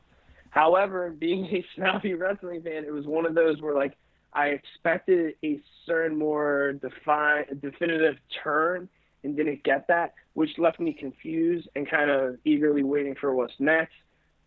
[0.50, 3.96] However, being a snappy wrestling fan, it was one of those where like
[4.32, 8.88] I expected a certain more defined, definitive turn
[9.22, 13.54] and didn't get that, which left me confused and kind of eagerly waiting for what's
[13.60, 13.94] next.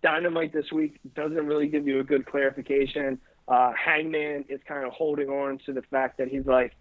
[0.03, 4.93] Dynamite this week doesn't really give you a good clarification uh, Hangman is kind of
[4.93, 6.73] holding on to the fact that he's like,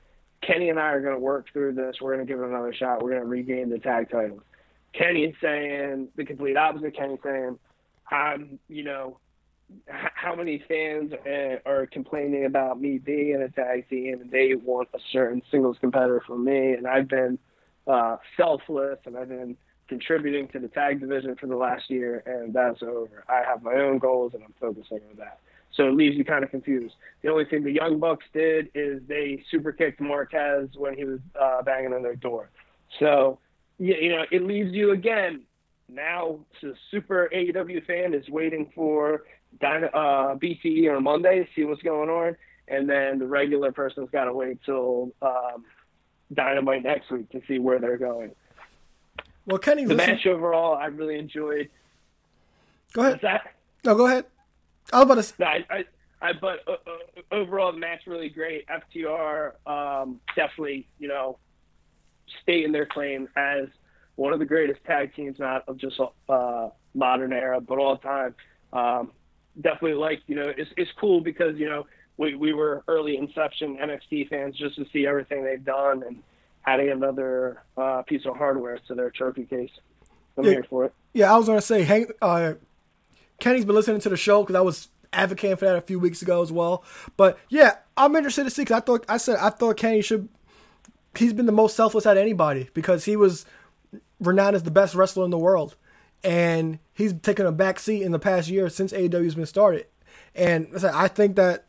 [0.47, 1.97] Kenny and I are going to work through this.
[2.01, 3.03] We're going to give it another shot.
[3.03, 4.43] We're going to regain the tag titles.
[4.93, 6.97] Kenny's saying the complete opposite.
[6.97, 7.59] Kenny's saying,
[8.11, 9.19] I'm, you know,
[9.87, 14.55] how many fans uh, are complaining about me being in a tag team and they
[14.55, 16.73] want a certain singles competitor from me.
[16.73, 17.39] And I've been
[17.87, 19.57] uh, selfless and I've been
[19.89, 23.25] contributing to the tag division for the last year and that's over.
[23.29, 25.41] I have my own goals and I'm focusing on that.
[25.77, 26.95] So it leaves you kind of confused.
[27.23, 31.21] The only thing the Young Bucks did is they super kicked Marquez when he was
[31.41, 32.51] uh, banging on their door.
[33.01, 33.39] So,
[33.79, 35.43] you know, it leaves you again.
[35.89, 39.25] Now, the super AEW fan is waiting for
[39.61, 42.37] Dyna, uh, BTE on Monday to see what's going on.
[42.69, 45.65] And then the regular person's got to wait till um,
[46.33, 48.31] Dynamite next week to see where they're going.
[49.47, 51.69] Well, Kenny, the match overall, I really enjoyed.
[52.95, 53.21] Go ahead.
[53.23, 53.53] that?
[53.85, 54.25] No, go ahead.
[54.93, 55.35] I was about to.
[55.39, 55.85] No, I, I,
[56.21, 58.67] I but uh, uh, overall, the match really great.
[58.69, 61.39] FTR um, definitely, you know,
[62.43, 63.69] stay in their claim as
[64.17, 68.35] one of the greatest tag teams, not of just uh, modern era, but all time.
[68.73, 69.13] Um,
[69.61, 73.77] definitely like, you know, it's it's cool because you know we we were early inception
[73.77, 76.23] NXT fans just to see everything they've done and
[76.67, 79.71] adding another uh, piece of hardware to their trophy case.
[80.37, 80.95] I'm yeah, here for it.
[81.13, 82.55] Yeah, I was gonna say, Hank, uh,
[83.41, 86.23] Kenny's been listening to the show because I was advocating for that a few weeks
[86.23, 86.85] ago as well.
[87.17, 90.29] But yeah, I'm interested to see because I thought I said I thought Kenny should.
[91.17, 93.47] He's been the most selfless out of anybody because he was
[94.21, 95.77] renowned as the best wrestler in the world,
[96.25, 99.87] and he's taken a back seat in the past year since AEW's been started.
[100.35, 101.67] And I said I think that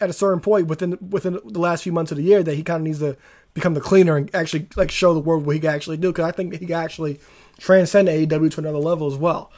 [0.00, 2.62] at a certain point within within the last few months of the year that he
[2.62, 3.16] kind of needs to
[3.54, 6.24] become the cleaner and actually like show the world what he can actually do because
[6.24, 7.18] I think he can actually
[7.58, 9.50] transcend AEW to another level as well.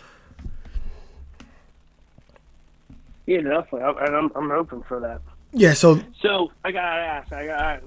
[3.27, 5.21] Yeah, definitely, and I'm I'm hoping for that.
[5.53, 7.81] Yeah, so so I gotta ask, I gotta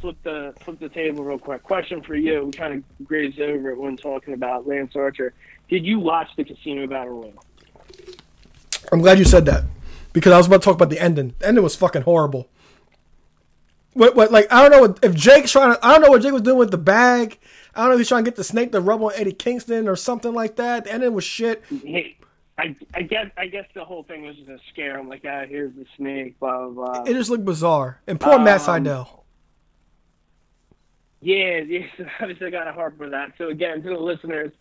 [0.00, 1.62] flip the flip the table real quick.
[1.62, 2.46] Question for you.
[2.46, 5.34] We kind of grazed over it when talking about Lance Archer.
[5.68, 7.44] Did you watch the Casino Battle Royal?
[8.92, 9.64] I'm glad you said that
[10.12, 11.34] because I was about to talk about the ending.
[11.38, 12.48] The ending was fucking horrible.
[13.92, 16.32] What, what, like, I don't know if Jake's trying to, I don't know what Jake
[16.32, 17.38] was doing with the bag.
[17.74, 19.88] I don't know if he's trying to get the snake to rub on Eddie Kingston
[19.88, 20.84] or something like that.
[20.84, 21.64] The ending was shit.
[21.68, 22.16] Hey,
[22.60, 25.44] I, I guess I guess the whole thing was just to scare him, like, ah,
[25.48, 27.02] here's the snake, blah blah blah.
[27.04, 28.02] It just looked bizarre.
[28.06, 29.08] And poor um, Matt Sydal.
[31.22, 31.86] Yeah, yeah.
[32.20, 33.32] Obviously, I got a harp for that.
[33.38, 34.52] So again, to the listeners,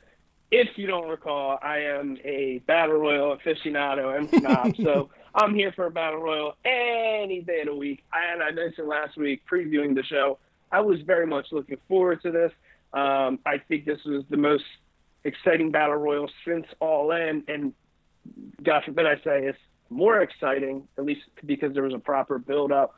[0.49, 4.75] if you don't recall, I am a battle royal aficionado and snob.
[4.77, 8.03] so I'm here for a battle royal any day of the week.
[8.13, 10.39] And I mentioned last week previewing the show,
[10.71, 12.51] I was very much looking forward to this.
[12.93, 14.63] Um, I think this was the most
[15.23, 17.73] exciting battle royal since All In, and
[18.63, 19.58] God forbid I say it's
[19.89, 22.96] more exciting, at least because there was a proper build up.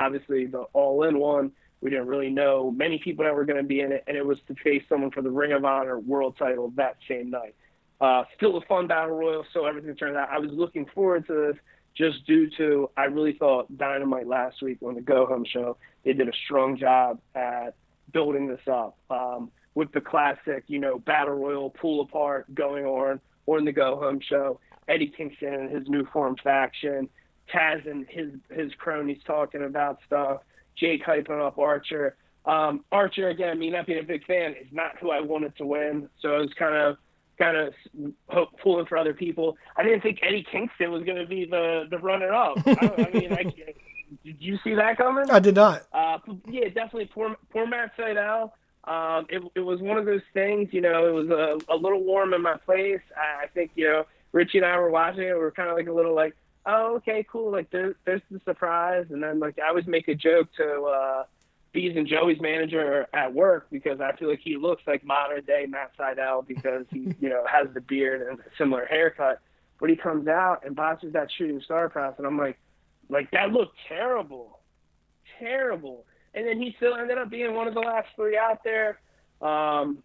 [0.00, 3.66] Obviously, the All In one, we didn't really know many people that were going to
[3.66, 6.36] be in it, and it was to face someone for the Ring of Honor World
[6.38, 7.54] Title that same night.
[8.00, 10.28] Uh, still a fun battle royal, so everything turned out.
[10.30, 11.56] I was looking forward to this
[11.96, 16.12] just due to I really thought Dynamite last week on the Go Home show they
[16.12, 17.74] did a strong job at
[18.12, 23.20] building this up um, with the classic, you know, battle royal pull apart going on
[23.56, 24.60] on the Go Home show.
[24.88, 27.08] Eddie Kingston and his new form faction,
[27.52, 30.42] Taz and his his cronies talking about stuff,
[30.76, 32.16] Jake hyping up Archer.
[32.46, 35.66] Um, Archer again, me not being a big fan, is not who I wanted to
[35.66, 36.96] win, so I was kind of
[37.38, 39.56] kind of pulling for other people.
[39.76, 42.58] I didn't think Eddie Kingston was going to be the the runner up.
[42.66, 43.42] I, I mean, I,
[44.24, 45.30] did you see that coming?
[45.30, 45.82] I did not.
[45.92, 48.52] Uh, yeah, definitely poor poor Matt Sydal.
[48.88, 52.02] Um, it, it was one of those things, you know, it was a, a little
[52.02, 53.02] warm in my place.
[53.14, 55.34] I, I think, you know, Richie and I were watching it.
[55.34, 57.52] We were kind of like a little like, oh, okay, cool.
[57.52, 59.04] Like there's, there's the surprise.
[59.10, 61.24] And then like I always make a joke to uh,
[61.72, 65.66] Bees and Joey's manager at work because I feel like he looks like modern day
[65.68, 69.42] Matt Sydal because he, you know, has the beard and a similar haircut.
[69.80, 72.14] But he comes out and botches that shooting star press.
[72.16, 72.58] And I'm like,
[73.10, 74.60] like that looked terrible.
[75.38, 76.06] Terrible
[76.38, 79.00] and then he still ended up being one of the last three out there.
[79.42, 79.98] Um,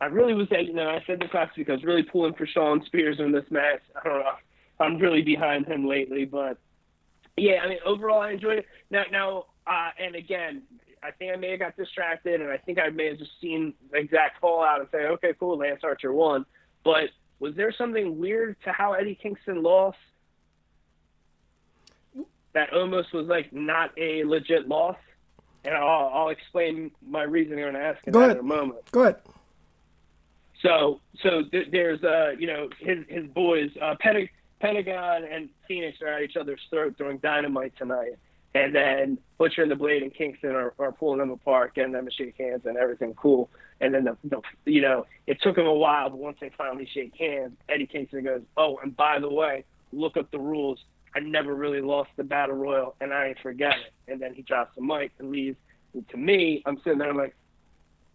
[0.00, 1.68] I really was, you know, I said this last week.
[1.68, 3.80] I was really pulling for Shawn Spears in this match.
[3.96, 4.32] I don't know.
[4.78, 6.56] I'm really behind him lately, but
[7.36, 8.66] yeah, I mean, overall, I enjoyed it.
[8.90, 10.62] Now, now, uh, and again,
[11.02, 13.74] I think I may have got distracted, and I think I may have just seen
[13.90, 16.46] the exact fallout and say, okay, cool, Lance Archer won.
[16.84, 17.10] But
[17.40, 19.98] was there something weird to how Eddie Kingston lost?
[22.52, 24.96] That almost was like not a legit loss,
[25.64, 28.36] and I'll, I'll explain my reasoning on asking Go that ahead.
[28.38, 28.90] in a moment.
[28.92, 29.16] Go ahead.
[30.62, 34.28] So, so th- there's, uh, you know, his his boys, uh, Pen-
[34.60, 38.16] Pentagon and Fenix are at each other's throat during Dynamite tonight,
[38.54, 42.04] and then Butcher and the Blade and Kingston are, are pulling them apart, getting them
[42.04, 43.48] to shake hands and everything cool.
[43.80, 46.86] And then the, the, you know, it took them a while, but once they finally
[46.92, 50.78] shake hands, Eddie Kingston goes, "Oh, and by the way, look up the rules.
[51.14, 54.42] I never really lost the battle royal, and I ain't forget it." And then he
[54.42, 55.56] drops the mic and leaves.
[55.94, 57.34] And to me, I'm sitting there, I'm like,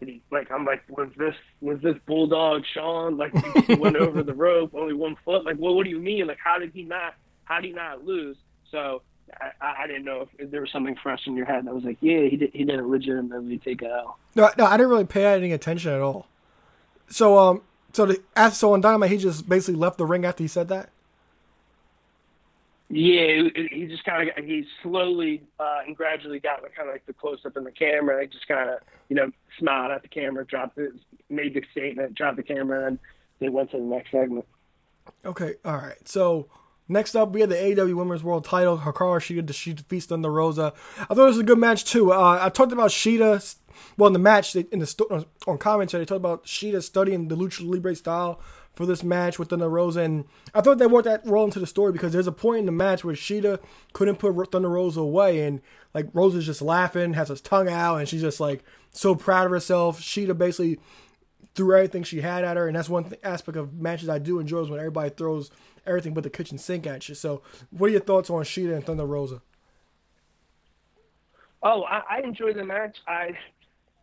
[0.00, 3.16] did he, like I'm like, was this was this bulldog Sean?
[3.16, 3.32] Like
[3.66, 5.44] he went over the rope, only one foot.
[5.44, 6.26] Like, well, what do you mean?
[6.26, 7.14] Like, how did he not?
[7.44, 8.36] How did he not lose?
[8.70, 9.02] So
[9.60, 11.84] I, I didn't know if, if there was something fresh in your head I was
[11.84, 14.16] like, yeah, he did, he didn't legitimately take it out.
[14.34, 16.26] No, no, I didn't really pay any attention at all.
[17.08, 20.48] So, um, so the so on Dynamite, he just basically left the ring after he
[20.48, 20.90] said that.
[22.88, 27.06] Yeah, he- just kind of he slowly uh, and gradually got like, kind of like
[27.06, 28.22] the close up in the camera.
[28.22, 30.92] He just kind of you know smiled at the camera, dropped it,
[31.28, 32.98] made the statement, dropped the camera, and
[33.40, 34.46] they went to the next segment.
[35.24, 36.06] Okay, all right.
[36.06, 36.48] So
[36.88, 38.78] next up, we had the AEW Women's World Title.
[38.78, 40.72] Hikaru Shida she defeats Thunder Rosa.
[40.98, 42.12] I thought it was a good match too.
[42.12, 43.56] Uh, I talked about Shida.
[43.98, 47.36] Well, in the match, they, in the on commentary, they talked about Shida studying the
[47.36, 48.40] lucha libre style
[48.76, 51.66] for this match with Thunder Rosa, and I thought they worked that role into the
[51.66, 53.58] story because there's a point in the match where Shida
[53.94, 55.62] couldn't put Thunder Rosa away, and
[55.94, 58.62] like Rosa's just laughing, has her tongue out, and she's just like
[58.92, 60.00] so proud of herself.
[60.00, 60.78] Shida basically
[61.54, 64.38] threw everything she had at her, and that's one th- aspect of matches I do
[64.38, 65.50] enjoy is when everybody throws
[65.86, 67.14] everything but the kitchen sink at you.
[67.14, 69.40] So, what are your thoughts on Shida and Thunder Rosa?
[71.62, 72.98] Oh, I, I enjoyed the match.
[73.08, 73.30] I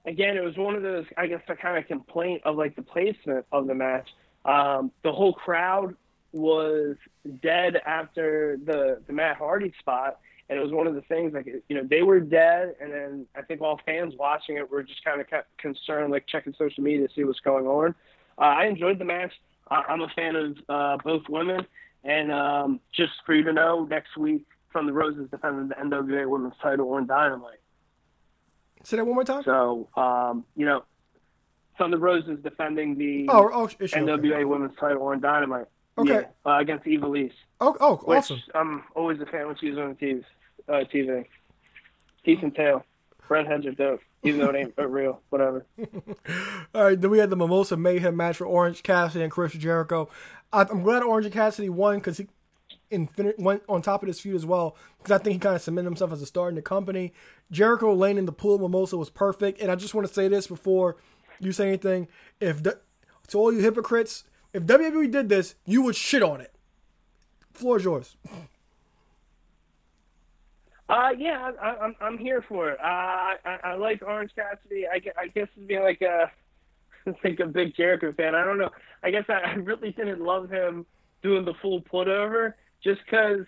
[0.06, 2.82] again, it was one of those I guess the kind of complaint of like the
[2.82, 4.10] placement of the match.
[4.46, 5.96] Um, the whole crowd
[6.32, 6.96] was
[7.42, 11.46] dead after the the Matt Hardy spot, and it was one of the things like
[11.46, 15.04] you know they were dead, and then I think all fans watching it were just
[15.04, 15.28] kind of
[15.58, 17.96] concerned, like checking social media to see what's going on.
[18.38, 19.34] Uh, I enjoyed the match.
[19.70, 21.66] Uh, I'm a fan of uh, both women,
[22.04, 26.56] and um, just for you to know, next week Thunder Rosa's defending the NWA Women's
[26.62, 27.60] title on Dynamite.
[28.84, 29.44] Say that one more time.
[29.44, 30.84] So um, you know,
[31.78, 34.46] Thunder Rosa's defending the Oh, oh, NWA okay.
[34.46, 35.68] Women's title on Dynamite.
[35.98, 36.26] Okay.
[36.46, 37.32] Yeah, uh, against Ivelisse.
[37.62, 38.42] Oh, oh, Which awesome.
[38.56, 40.24] I'm always a fan when she's on the TV.
[40.68, 41.26] Uh, TV.
[42.24, 42.84] Decent tail.
[43.30, 45.22] Redheads are dope, even though it ain't real.
[45.30, 45.66] Whatever.
[46.76, 50.10] All right, then we had the Mimosa Mayhem match for Orange Cassidy and Chris Jericho.
[50.52, 52.28] I, I'm glad Orange Cassidy won because he
[52.92, 55.62] infinite went on top of this feud as well because I think he kind of
[55.62, 57.14] cemented himself as a star in the company.
[57.52, 60.28] Jericho laying in the pool of Mimosa was perfect, and I just want to say
[60.28, 60.98] this before
[61.40, 62.08] you say anything.
[62.40, 62.80] If the,
[63.28, 66.54] to all you hypocrites, if WWE did this, you would shit on it.
[67.54, 68.16] Floor is yours.
[70.90, 72.80] Uh, yeah, I, I, I'm I'm here for it.
[72.80, 74.86] Uh, I, I like Orange Cassidy.
[74.86, 76.30] I, I guess to be like a
[77.24, 78.36] like a big Jericho fan.
[78.36, 78.70] I don't know.
[79.02, 80.86] I guess I, I really didn't love him
[81.22, 83.46] doing the full put over just because.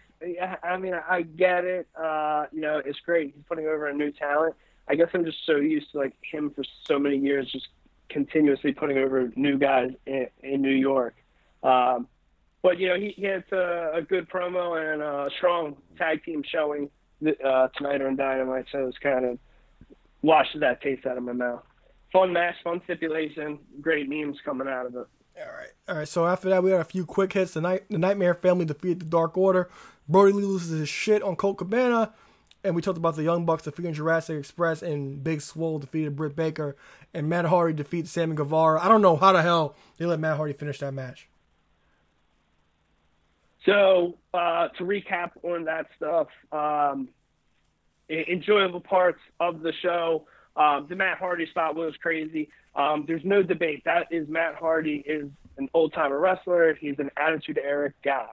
[0.63, 1.87] I mean, I get it.
[1.95, 3.33] Uh, you know, it's great.
[3.35, 4.55] He's putting over a new talent.
[4.87, 7.67] I guess I'm just so used to like him for so many years, just
[8.09, 11.15] continuously putting over new guys in, in New York.
[11.63, 12.07] Um,
[12.61, 16.43] but you know, he, he had a, a good promo and a strong tag team
[16.43, 16.89] showing
[17.43, 19.39] uh, tonight on Dynamite, so it's kind of
[20.21, 21.63] washed that taste out of my mouth.
[22.11, 25.07] Fun match, fun stipulation, great memes coming out of it.
[25.37, 25.69] All right.
[25.89, 26.07] All right.
[26.07, 27.53] So after that, we had a few quick hits.
[27.53, 29.69] The night, the Nightmare Family defeated the Dark Order.
[30.07, 32.13] Brodie Lee loses his shit on Colt Cabana,
[32.65, 36.35] and we talked about the Young Bucks defeating Jurassic Express, and Big Swole defeated Britt
[36.35, 36.75] Baker,
[37.13, 38.83] and Matt Hardy defeats Sammy Guevara.
[38.83, 41.27] I don't know how the hell they let Matt Hardy finish that match.
[43.65, 47.09] So uh, to recap on that stuff, um,
[48.09, 50.25] enjoyable parts of the show.
[50.55, 52.49] Um, the Matt Hardy spot was crazy.
[52.75, 53.83] Um, there's no debate.
[53.85, 56.73] That is Matt Hardy is an old timer wrestler.
[56.75, 58.27] He's an attitude era guy.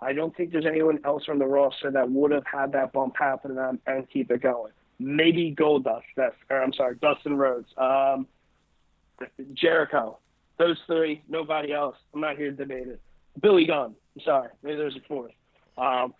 [0.00, 3.14] I don't think there's anyone else on the roster that would have had that bump
[3.18, 4.72] happen and, and keep it going.
[4.98, 6.02] Maybe Goldust.
[6.16, 7.68] That's or I'm sorry, Dustin Rhodes.
[7.76, 8.26] Um,
[9.54, 10.18] Jericho.
[10.58, 11.22] Those three.
[11.28, 11.96] Nobody else.
[12.14, 13.00] I'm not here to debate it.
[13.42, 13.94] Billy Gunn.
[14.16, 14.48] I'm sorry.
[14.62, 15.32] Maybe there's a fourth.
[15.76, 16.14] Um,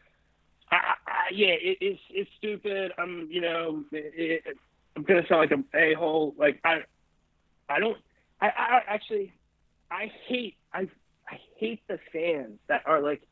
[0.70, 2.92] I, I, yeah, it, it's it's stupid.
[2.98, 4.56] I'm, you know, it, it,
[4.96, 6.34] I'm gonna sound like a a hole.
[6.38, 6.80] Like I,
[7.68, 7.96] I don't.
[8.40, 9.32] I, I actually,
[9.90, 10.56] I hate.
[10.72, 10.88] I
[11.28, 13.22] I hate the fans that are like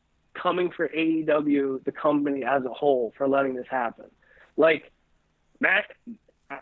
[0.41, 4.05] coming for AEW, the company as a whole, for letting this happen.
[4.57, 4.91] Like
[5.59, 5.85] Matt,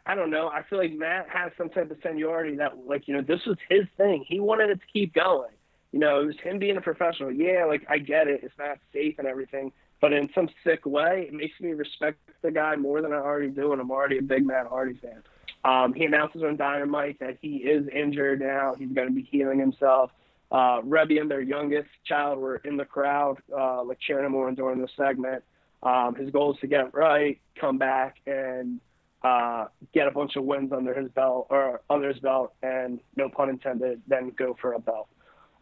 [0.06, 0.48] I, don't know.
[0.48, 3.58] I feel like Matt has some type of seniority that, like, you know, this was
[3.70, 4.24] his thing.
[4.28, 5.52] He wanted it to keep going.
[5.92, 7.32] You know, it was him being a professional.
[7.32, 8.42] Yeah, like I get it.
[8.44, 9.72] It's not safe and everything,
[10.02, 13.50] but in some sick way, it makes me respect the guy more than I already
[13.50, 15.22] do, and I'm already a big Matt Hardy fan.
[15.66, 18.74] Um, he announces on Dynamite that he is injured now.
[18.78, 20.12] He's going to be healing himself.
[20.54, 24.54] Uh, Reby and their youngest child were in the crowd, uh, like cheering him on
[24.54, 25.44] during the segment.
[25.82, 28.80] Um, his goal is to get right, come back, and
[29.24, 33.30] uh, get a bunch of wins under his belt or under his belt, and no
[33.30, 35.08] pun intended, then go for a belt.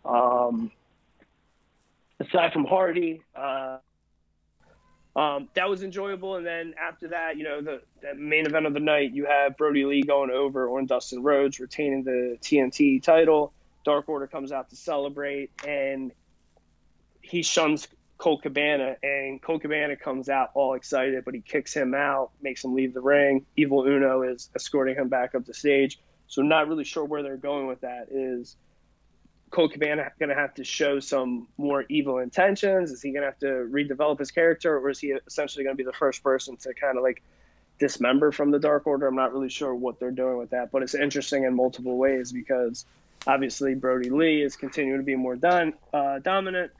[0.04, 0.72] Um,
[2.20, 3.78] aside from Hardy, uh,
[5.16, 6.36] um, that was enjoyable.
[6.36, 9.58] And then after that, you know, the, the, main event of the night, you have
[9.58, 13.54] Brodie Lee going over on Dustin Rhodes, retaining the TNT title.
[13.84, 16.11] Dark Order comes out to celebrate, and
[17.21, 21.95] he shuns Colt Cabana, and Colt Cabana comes out all excited, but he kicks him
[21.95, 23.45] out, makes him leave the ring.
[23.55, 25.99] Evil Uno is escorting him back up the stage.
[26.27, 28.09] So not really sure where they're going with that.
[28.11, 28.55] Is
[29.49, 32.91] Colt Cabana going to have to show some more evil intentions?
[32.91, 35.84] Is he going to have to redevelop his character, or is he essentially going to
[35.84, 37.23] be the first person to kind of like
[37.79, 39.07] dismember from the Dark Order?
[39.07, 42.32] I'm not really sure what they're doing with that, but it's interesting in multiple ways
[42.32, 42.86] because
[43.28, 46.72] obviously Brodie Lee is continuing to be more done, uh, dominant,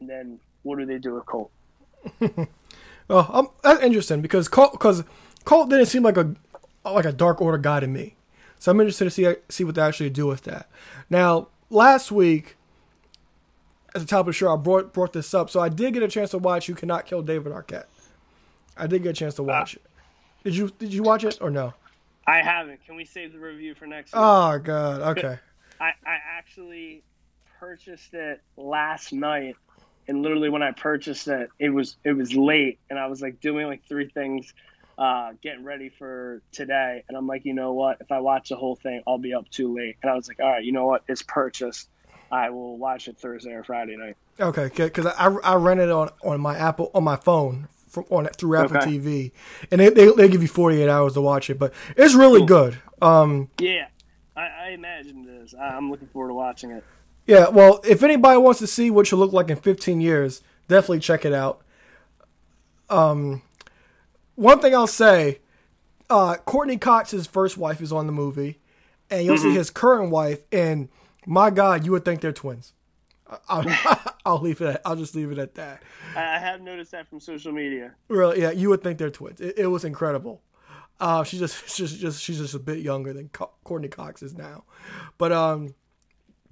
[0.00, 1.50] and then what do they do with Colt?
[3.08, 5.04] well, um, that's interesting because Colt, because
[5.44, 6.34] Colt didn't seem like a
[6.84, 8.16] like a Dark Order guy to me.
[8.58, 10.68] So I'm interested to see see what they actually do with that.
[11.10, 12.56] Now, last week,
[13.94, 16.02] at the top of the show, I brought brought this up, so I did get
[16.02, 17.86] a chance to watch "You Cannot Kill David Arquette."
[18.76, 20.44] I did get a chance to watch uh, it.
[20.44, 21.74] Did you Did you watch it or no?
[22.26, 22.84] I haven't.
[22.84, 24.20] Can we save the review for next week?
[24.22, 25.16] Oh God.
[25.16, 25.38] Okay.
[25.80, 27.02] I I actually
[27.58, 29.56] purchased it last night
[30.08, 33.40] and literally when I purchased it, it was it was late, and I was like
[33.40, 34.52] doing like three things,
[34.98, 37.98] uh, getting ready for today, and I'm like, you know what?
[38.00, 40.40] If I watch the whole thing, I'll be up too late, and I was like,
[40.40, 41.02] all right, you know what?
[41.08, 41.88] It's purchased.
[42.30, 44.16] I will watch it Thursday or Friday night.
[44.38, 48.26] Okay, because I, I rented it on on my Apple on my phone from on
[48.26, 48.86] through Apple okay.
[48.86, 49.32] TV,
[49.70, 52.46] and they, they, they give you 48 hours to watch it, but it's really cool.
[52.46, 52.78] good.
[53.02, 53.88] Um, yeah,
[54.36, 55.54] I, I imagine it is.
[55.54, 56.84] I'm looking forward to watching it.
[57.26, 61.00] Yeah, well, if anybody wants to see what you look like in 15 years, definitely
[61.00, 61.62] check it out.
[62.88, 63.42] Um,
[64.36, 65.40] one thing I'll say,
[66.08, 68.60] uh, Courteney Cox's first wife is on the movie,
[69.10, 69.50] and you'll mm-hmm.
[69.50, 70.88] see his current wife, and
[71.26, 72.72] my God, you would think they're twins.
[73.48, 73.64] I'll,
[74.24, 74.68] I'll leave it.
[74.68, 75.82] At, I'll just leave it at that.
[76.14, 77.94] I have noticed that from social media.
[78.08, 78.40] Really?
[78.40, 79.40] Yeah, you would think they're twins.
[79.40, 80.42] It, it was incredible.
[80.98, 84.34] Uh, she's just, she's just, she's just a bit younger than Co- Courteney Cox is
[84.34, 84.64] now,
[85.18, 85.74] but um,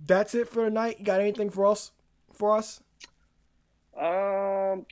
[0.05, 0.97] that's it for tonight.
[0.99, 1.93] You got anything for us?
[2.33, 2.81] For us?
[3.99, 4.87] Um.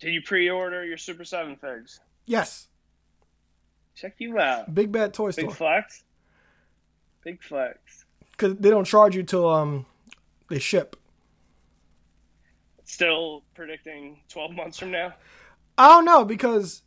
[0.00, 2.00] Did you pre-order your Super7 figs?
[2.26, 2.66] Yes.
[3.94, 4.74] Check you out.
[4.74, 5.46] Big Bad Toy Store.
[5.46, 6.02] Big flex.
[7.24, 8.04] Big flex.
[8.32, 9.86] Because they don't charge you till um
[10.48, 10.96] they ship.
[12.84, 15.14] Still predicting twelve months from now.
[15.78, 16.82] I don't know because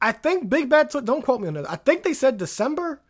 [0.00, 1.00] I think Big Bad Toy.
[1.00, 1.70] Don't quote me on that.
[1.70, 3.00] I think they said December.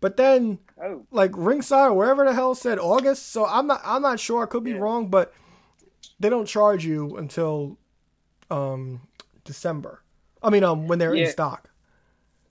[0.00, 1.04] But then, oh.
[1.10, 3.30] like ringside or wherever the hell said August.
[3.32, 4.42] So I'm not I'm not sure.
[4.42, 4.78] I could be yeah.
[4.78, 5.34] wrong, but
[6.18, 7.76] they don't charge you until
[8.50, 9.02] um,
[9.44, 10.02] December.
[10.42, 11.26] I mean, um, when they're yeah.
[11.26, 11.68] in stock.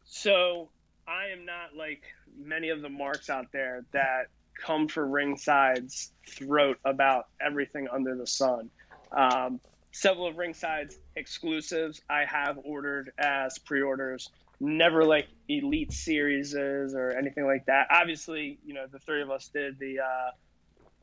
[0.05, 0.69] So
[1.07, 2.03] I am not like
[2.37, 8.27] many of the marks out there that come for ringside's throat about everything under the
[8.27, 8.69] sun.
[9.11, 9.59] Um,
[9.91, 17.45] several of ringside's exclusives I have ordered as pre-orders never like elite series or anything
[17.45, 17.87] like that.
[17.91, 20.31] Obviously, you know, the three of us did the uh,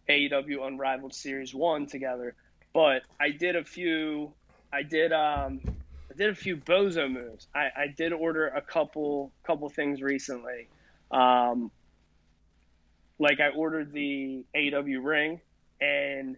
[0.09, 2.35] AEW Unrivaled Series One together,
[2.73, 4.33] but I did a few.
[4.73, 5.61] I did um,
[6.11, 7.47] I did a few bozo moves.
[7.55, 10.69] I, I did order a couple couple things recently.
[11.11, 11.71] Um,
[13.19, 15.41] like I ordered the AEW ring,
[15.81, 16.37] and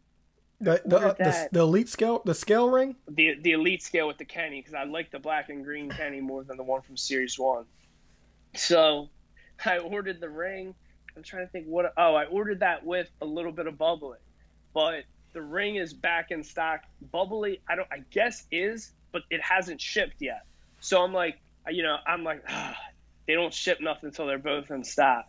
[0.60, 4.18] the the, uh, the, the, elite scale, the scale ring, the the elite scale with
[4.18, 6.96] the Kenny, because I like the black and green Kenny more than the one from
[6.96, 7.64] Series One.
[8.54, 9.08] So,
[9.64, 10.74] I ordered the ring.
[11.16, 11.92] I'm trying to think what.
[11.96, 14.18] Oh, I ordered that with a little bit of bubbly,
[14.74, 16.80] but the ring is back in stock.
[17.12, 17.88] Bubbly, I don't.
[17.92, 20.42] I guess is, but it hasn't shipped yet.
[20.80, 21.38] So I'm like,
[21.68, 22.76] you know, I'm like, ah,
[23.26, 25.26] they don't ship nothing until they're both in stock.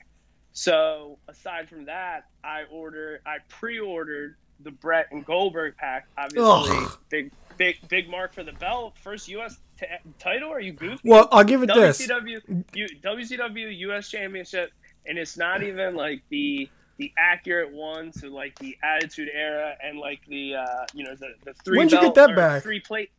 [0.53, 6.07] So aside from that, I ordered, I pre-ordered the Bret and Goldberg pack.
[6.17, 6.97] Obviously, Ugh.
[7.09, 8.95] big big big mark for the belt.
[9.03, 9.57] First U.S.
[9.79, 9.85] T-
[10.17, 10.51] title.
[10.51, 11.01] Are you goofy?
[11.03, 12.05] Well, I'll give it this.
[12.05, 14.09] WCW, U, WCW U.S.
[14.09, 14.71] Championship,
[15.05, 19.99] and it's not even like the the accurate one to like the Attitude Era and
[19.99, 21.77] like the uh, you know the the three.
[21.77, 22.63] When'd you get that back?
[22.63, 23.11] Three plate.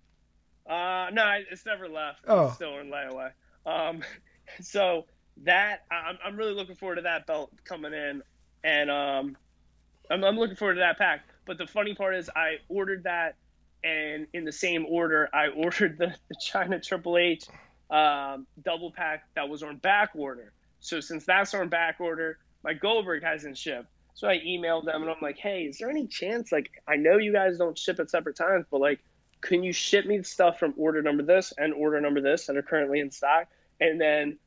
[0.68, 2.20] Uh, no, it's never left.
[2.28, 2.47] Oh.
[2.47, 3.30] It's still in layaway.
[3.66, 4.03] Um,
[4.61, 5.07] so
[5.45, 8.22] that I'm I'm really looking forward to that belt coming in,
[8.62, 9.36] and um,
[10.11, 11.22] I'm I'm looking forward to that pack.
[11.47, 13.36] But the funny part is, I ordered that,
[13.82, 17.45] and in the same order, I ordered the, the Chyna Triple H
[17.91, 20.53] um, double pack that was on back order.
[20.80, 23.88] So since that's on back order, my Goldberg hasn't shipped.
[24.14, 26.53] So I emailed them and I'm like, hey, is there any chance?
[26.53, 29.01] Like, I know you guys don't ship at separate times, but like,
[29.41, 32.62] can you ship me stuff from order number this and order number this that are
[32.62, 33.49] currently in stock?
[33.80, 34.38] And then,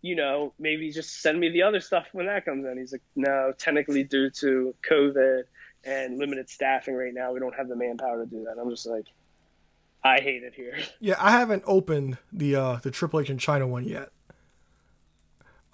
[0.00, 2.78] you know, maybe just send me the other stuff when that comes in.
[2.78, 5.42] He's like, no, technically due to COVID
[5.84, 8.60] and limited staffing right now, we don't have the manpower to do that.
[8.60, 9.06] I'm just like,
[10.04, 10.76] I hate it here.
[11.00, 14.10] Yeah, I haven't opened the uh the Triple H in Chyna one yet.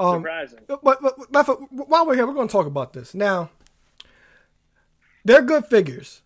[0.00, 0.61] Um, Surprising.
[0.68, 1.02] but, but,
[1.32, 3.50] but, while we're here, we're going to talk about this now.
[5.24, 6.22] They're good figures,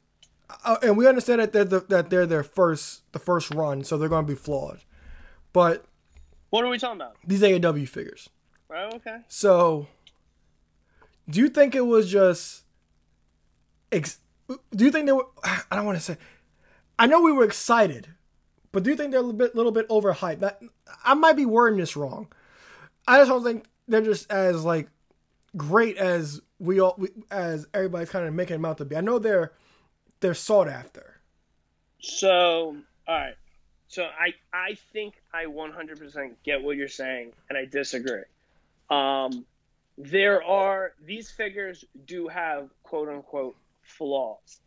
[0.64, 3.97] uh, and we understand that they're the, that they're their first the first run, so
[3.97, 4.80] they're going to be flawed.
[5.55, 5.87] But
[6.51, 7.16] What are we talking about?
[7.26, 8.28] these AEW figures,
[8.70, 9.18] Oh, okay.
[9.28, 9.87] so
[11.28, 12.62] do you think it was just?
[13.93, 14.18] Ex-
[14.74, 15.26] do you think they were?
[15.45, 16.16] I don't want to say.
[16.99, 18.09] I know we were excited,
[18.72, 20.40] but do you think they're a little bit, little bit overhyped?
[20.40, 20.61] That
[21.05, 22.32] I might be wording this wrong.
[23.07, 24.88] I just don't think they're just as like
[25.57, 28.97] great as we all we, as everybody's kind of making them out to be.
[28.97, 29.53] I know they're
[30.20, 31.20] they're sought after.
[32.01, 32.76] So,
[33.07, 33.34] all right.
[33.88, 38.22] So I I think I 100% get what you're saying, and I disagree.
[38.88, 39.45] Um,
[39.99, 44.61] there are these figures do have quote unquote flaws.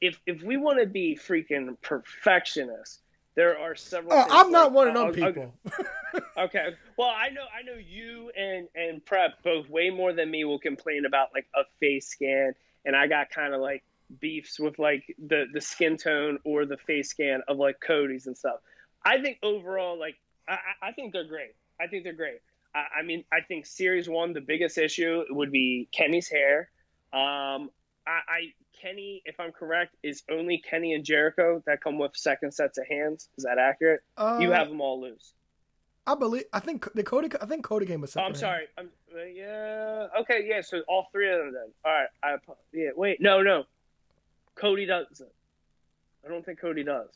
[0.00, 3.00] If if we want to be freaking perfectionists,
[3.34, 4.12] there are several.
[4.12, 5.54] Things I'm not like- one of them people.
[6.36, 6.74] Okay.
[6.96, 10.58] Well, I know I know you and and Prep both way more than me will
[10.58, 12.54] complain about like a face scan,
[12.84, 13.84] and I got kind of like
[14.20, 18.36] beefs with like the the skin tone or the face scan of like Cody's and
[18.36, 18.56] stuff.
[19.04, 20.16] I think overall, like
[20.48, 21.54] I, I I think they're great.
[21.80, 22.40] I think they're great.
[22.74, 26.70] I, I mean, I think Series One, the biggest issue would be Kenny's hair.
[27.12, 27.70] Um,
[28.10, 28.40] I, I
[28.82, 32.86] Kenny, if I'm correct, is only Kenny and Jericho that come with second sets of
[32.88, 33.28] hands.
[33.36, 34.00] Is that accurate?
[34.16, 35.32] Uh, you have them all loose.
[36.06, 36.44] I believe.
[36.52, 37.28] I think the Cody.
[37.40, 38.22] I think Cody came with Oh.
[38.22, 38.66] I'm sorry.
[38.78, 40.06] I'm uh, yeah.
[40.20, 40.62] Okay, yeah.
[40.62, 41.70] So all three of them then.
[41.84, 42.08] All right.
[42.22, 42.36] I
[42.72, 42.90] yeah.
[42.96, 43.20] Wait.
[43.20, 43.64] No, no.
[44.54, 45.28] Cody doesn't.
[46.24, 47.08] I don't think Cody does.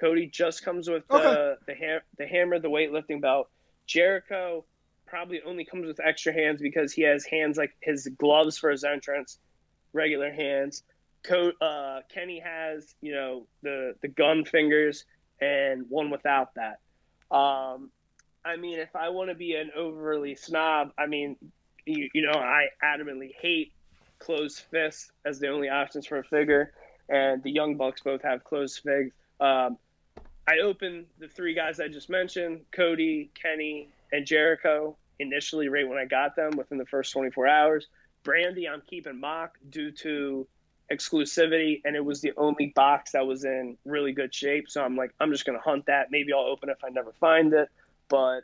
[0.00, 1.54] Cody just comes with the Okay.
[1.66, 3.48] the, ha- the hammer, the weightlifting belt.
[3.86, 4.64] Jericho
[5.06, 8.84] probably only comes with extra hands because he has hands like his gloves for his
[8.84, 9.38] entrance,
[9.92, 10.82] regular hands.
[11.22, 15.04] Co- uh, Kenny has you know the the gun fingers
[15.40, 16.80] and one without that.
[17.34, 17.90] Um,
[18.44, 21.36] I mean, if I want to be an overly snob, I mean,
[21.86, 23.72] you, you know, I adamantly hate
[24.18, 26.72] closed fists as the only options for a figure,
[27.08, 29.12] and the Young Bucks both have closed figs.
[29.40, 29.78] Um,
[30.46, 35.98] I opened the three guys I just mentioned Cody, Kenny, and Jericho initially, right when
[35.98, 37.86] I got them within the first 24 hours.
[38.24, 40.46] Brandi, I'm keeping mock due to
[40.90, 44.68] exclusivity, and it was the only box that was in really good shape.
[44.68, 46.10] So I'm like, I'm just to hunt that.
[46.10, 47.68] Maybe I'll open it if I never find it.
[48.08, 48.40] But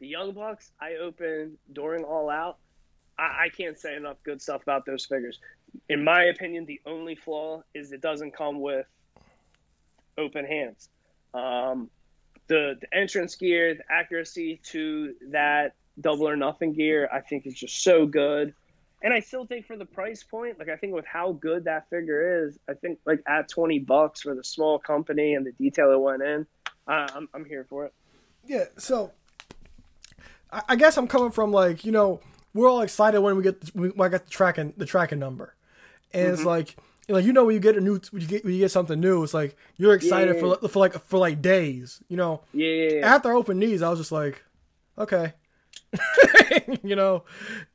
[0.00, 2.58] the Young Bucks, I opened during All Out.
[3.18, 5.40] I, I can't say enough good stuff about those figures.
[5.88, 8.86] In my opinion, the only flaw is it doesn't come with
[10.18, 10.88] open hands.
[11.32, 11.90] Um,
[12.46, 17.54] the, the entrance gear, the accuracy to that double or nothing gear, I think is
[17.54, 18.54] just so good.
[19.02, 21.88] And I still think for the price point, like I think with how good that
[21.90, 25.92] figure is, I think like at twenty bucks for the small company and the detail
[25.92, 26.46] it went in,
[26.88, 27.92] uh, I'm I'm here for it.
[28.46, 29.12] Yeah, so
[30.50, 32.20] I, I guess I'm coming from like you know
[32.54, 35.54] we're all excited when we get when I get the tracking the tracking number,
[36.14, 36.74] and it's like
[37.06, 38.70] you know you know when you get a new when you get when you get
[38.70, 40.56] something new, it's like you're excited Yeah.
[40.56, 42.00] for for like for like days.
[42.08, 43.14] You know, Yeah, yeah, yeah.
[43.14, 44.42] after I opened these, I was just like,
[44.96, 45.34] okay.
[46.82, 47.24] you know,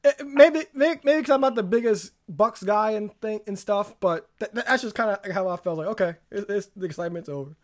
[0.03, 4.30] Eh, maybe maybe because I'm not the biggest Bucks guy and thing and stuff, but
[4.39, 5.78] th- that's just kind of how I felt.
[5.78, 7.55] Like, okay, it's, it's the excitement's over.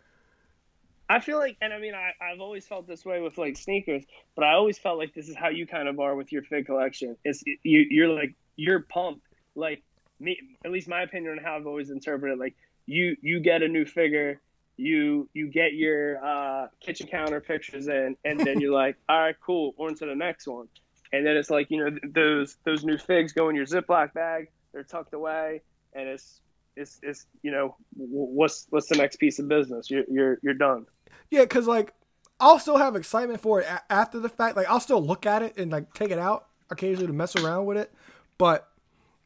[1.08, 4.04] I feel like, and I mean, I, I've always felt this way with like sneakers,
[4.36, 6.66] but I always felt like this is how you kind of are with your fig
[6.66, 7.16] collection.
[7.24, 9.26] It's you, you're like you're pumped,
[9.56, 9.84] like
[10.20, 10.38] me.
[10.66, 12.40] At least my opinion on how I've always interpreted.
[12.40, 12.56] Like
[12.88, 14.42] you, you get a new figure,
[14.78, 19.36] you you get your uh, kitchen counter pictures in, and then you're like, all right,
[19.46, 20.68] cool, on to the next one.
[21.14, 24.14] And then it's like you know th- those those new figs go in your Ziploc
[24.14, 25.62] bag, they're tucked away,
[25.94, 26.42] and it's
[26.76, 29.90] it's it's you know what's what's the next piece of business?
[29.90, 30.86] You're you're you're done.
[31.30, 31.94] Yeah, because like
[32.40, 34.58] I'll still have excitement for it after the fact.
[34.58, 37.66] Like I'll still look at it and like take it out occasionally to mess around
[37.66, 37.94] with it,
[38.38, 38.70] but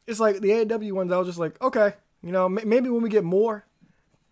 [0.05, 1.11] it's like the AEW ones.
[1.11, 3.65] I was just like, okay, you know, m- maybe when we get more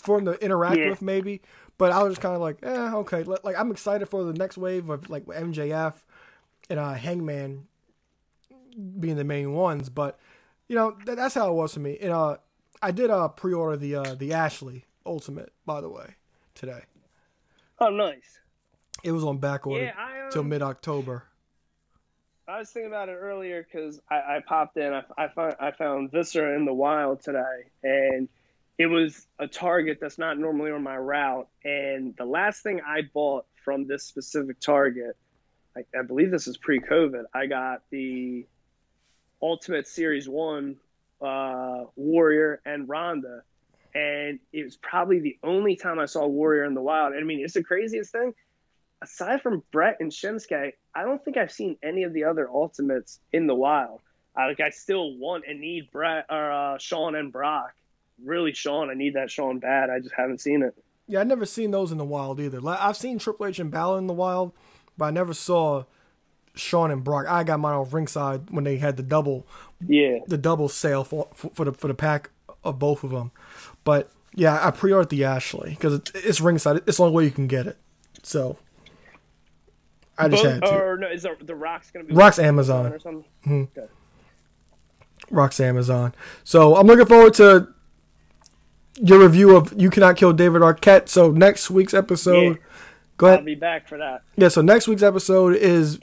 [0.01, 0.89] for them to interact Yeah.
[0.89, 1.41] with, maybe.
[1.77, 3.23] But I was just kind of like, eh, okay.
[3.23, 5.93] Like I'm excited for the next wave of like MJF
[6.69, 7.67] and uh, Hangman
[8.99, 10.19] being the main ones, but
[10.67, 11.97] you know th- that's how it was for me.
[12.01, 12.37] And uh,
[12.81, 16.15] I did uh pre-order the uh the Ashley Ultimate by the way
[16.55, 16.81] today.
[17.79, 18.39] Oh, nice.
[19.03, 19.91] It was on back order Yeah,
[20.25, 21.23] um, till mid October.
[22.47, 24.93] I was thinking about it earlier because I, I popped in.
[24.93, 28.27] I, I found I found Viscera in the wild today, and
[28.77, 31.47] it was a target that's not normally on my route.
[31.63, 35.17] And the last thing I bought from this specific target,
[35.75, 37.23] I, I believe this is pre-COVID.
[37.33, 38.45] I got the
[39.41, 40.77] Ultimate Series One
[41.21, 43.41] uh, Warrior and Ronda,
[43.95, 47.13] and it was probably the only time I saw Warrior in the wild.
[47.13, 48.33] And I mean, it's the craziest thing
[49.01, 53.19] aside from Bret and Shinsuke, I don't think I've seen any of the other Ultimates
[53.31, 54.01] in the wild.
[54.35, 57.73] I, like I still want and need Bret or uh, Sean and Brock.
[58.23, 59.89] Really, Sean, I need that Sean bad.
[59.89, 60.73] I just haven't seen it.
[61.07, 62.59] Yeah, I've never seen those in the wild either.
[62.59, 64.51] Like, I've seen Triple H and Balor in the wild,
[64.97, 65.83] but I never saw
[66.55, 67.27] Sean and Brock.
[67.29, 69.45] I got mine off ringside when they had the double
[69.87, 72.31] Yeah, the double sale for for, for the for the pack
[72.63, 73.31] of both of them.
[73.83, 76.77] But yeah, I pre-ordered the Ashley because it, it's ringside.
[76.87, 77.77] It's the only way you can get it.
[78.23, 78.57] So
[80.17, 80.81] I just Both- had to.
[80.83, 82.87] or no, is the, the Rock's gonna be Rock's Amazon.
[82.87, 83.25] or something?
[83.45, 83.79] Mm-hmm.
[83.79, 83.87] Okay.
[85.29, 86.13] Rock's Amazon.
[86.43, 87.67] So I'm looking forward to
[88.97, 91.07] your review of You Cannot Kill David Arquette.
[91.09, 92.61] So next week's episode, Yeah.
[93.17, 94.23] go I'll be back for that.
[94.35, 95.99] Yeah, so next week's episode is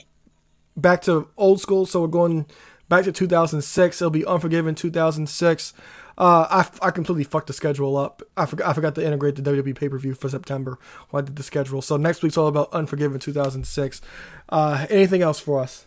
[0.77, 1.85] back to old school.
[1.85, 2.45] So we're going
[2.89, 4.01] back to 2006.
[4.01, 5.73] It'll be Unforgiven 2006.
[6.17, 6.47] Uh,
[6.81, 8.23] I, I completely fucked the schedule up.
[8.37, 10.79] I forgot, I forgot to integrate the WWE pay per view for September
[11.09, 11.81] when I did the schedule.
[11.81, 13.99] So next week's all about Unforgiven 2006.
[14.47, 15.85] Uh, anything else for us?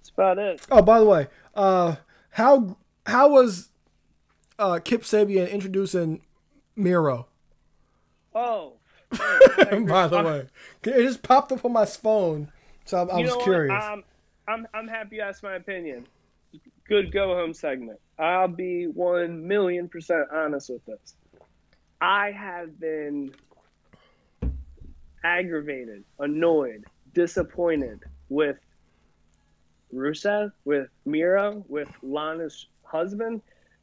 [0.00, 0.66] That's about it.
[0.72, 1.96] Oh, by the way, uh,
[2.30, 2.76] how
[3.06, 3.68] how was
[4.58, 6.22] uh, Kip Sabian introducing
[6.74, 7.26] Miro?
[8.34, 8.74] Oh,
[9.10, 10.46] by the way,
[10.82, 12.50] it just popped up on my phone,
[12.84, 13.72] so I, I was curious.
[13.72, 13.92] what?
[13.92, 14.04] Um,
[14.48, 16.06] I'm I'm happy you asked my opinion.
[16.88, 17.98] Good go home segment.
[18.18, 21.14] I'll be one million percent honest with this.
[22.00, 23.32] I have been
[25.24, 26.84] aggravated, annoyed,
[27.14, 28.58] disappointed with
[29.94, 33.40] Rusev, with Miro, with Lana's husband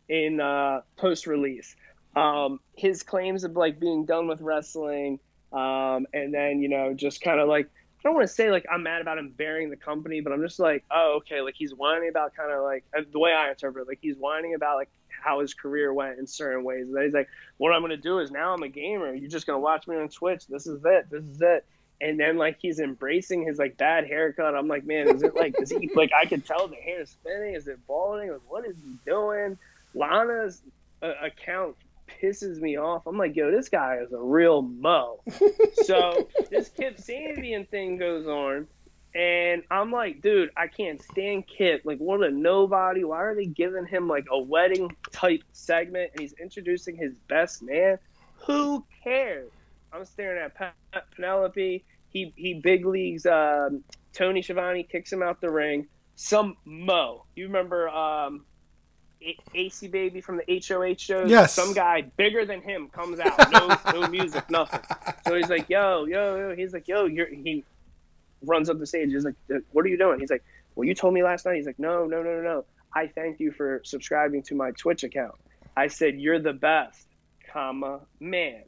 [0.09, 1.75] in uh, post release.
[2.15, 5.19] Um, his claims of like being done with wrestling,
[5.51, 7.69] um, and then you know just kind of like
[8.03, 10.41] I don't want to say like I'm mad about him burying the company, but I'm
[10.41, 13.49] just like, oh, okay, like he's whining about kind of like uh, the way I
[13.49, 14.89] interpret it, like he's whining about like
[15.23, 16.87] how his career went in certain ways.
[16.89, 19.13] And he's like, what I'm gonna do is now I'm a gamer.
[19.13, 20.47] You're just gonna watch me on Twitch.
[20.47, 21.09] This is it.
[21.09, 21.65] This is it.
[22.01, 24.53] And then like he's embracing his like bad haircut.
[24.53, 27.09] I'm like, man, is it like is he like I could tell the hair is
[27.09, 27.55] spinning?
[27.55, 28.31] Is it balding?
[28.31, 29.57] Like what is he doing?
[29.93, 30.61] Lana's
[31.01, 31.75] uh, account
[32.21, 33.05] pisses me off.
[33.07, 35.21] I'm like, yo, this guy is a real mo.
[35.83, 38.67] so this Kip Sabian thing goes on,
[39.15, 41.81] and I'm like, dude, I can't stand Kip.
[41.85, 43.03] Like, what a nobody.
[43.03, 46.11] Why are they giving him like a wedding type segment?
[46.11, 47.99] And he's introducing his best man.
[48.47, 49.51] Who cares?
[49.91, 51.85] I'm staring at Pe- Penelope.
[52.09, 53.25] He he big leagues.
[53.25, 53.83] Um,
[54.13, 55.87] Tony Schiavone kicks him out the ring.
[56.15, 57.25] Some mo.
[57.35, 58.45] You remember um,
[59.53, 61.29] AC Baby from the HOH shows?
[61.29, 61.53] Yes.
[61.53, 63.51] Some guy bigger than him comes out.
[63.51, 64.81] No no music, nothing.
[65.27, 66.55] So he's like, yo, yo, yo.
[66.55, 67.27] He's like, yo, you're.
[67.27, 67.63] He
[68.43, 69.11] runs up the stage.
[69.11, 69.35] He's like,
[69.71, 70.19] what are you doing?
[70.19, 70.43] He's like,
[70.75, 71.55] well, you told me last night.
[71.55, 72.65] He's like, no, no, no, no, no.
[72.93, 75.35] I thank you for subscribing to my Twitch account.
[75.75, 77.07] I said, you're the best,
[77.51, 78.63] comma, man.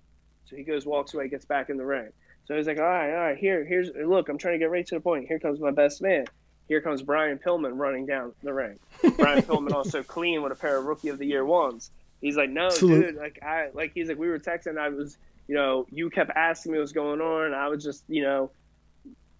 [0.45, 2.09] So he goes, walks away, gets back in the ring.
[2.45, 4.85] So he's like, all right, all right, here, here's, look, I'm trying to get right
[4.87, 5.27] to the point.
[5.27, 6.25] Here comes my best man.
[6.67, 8.79] Here comes Brian Pillman running down the ring.
[9.17, 11.91] Brian Pillman also clean with a pair of Rookie of the Year ones.
[12.21, 14.79] He's like, no, dude, like I, like he's like, we were texting.
[14.79, 17.45] I was, you know, you kept asking me what's going on.
[17.45, 18.49] And I was just, you know,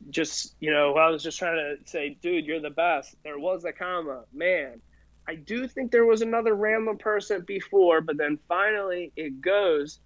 [0.10, 3.16] just, you know, I was just trying to say, dude, you're the best.
[3.24, 4.82] There was a comma, man.
[5.28, 10.00] I do think there was another random person before, but then finally it goes.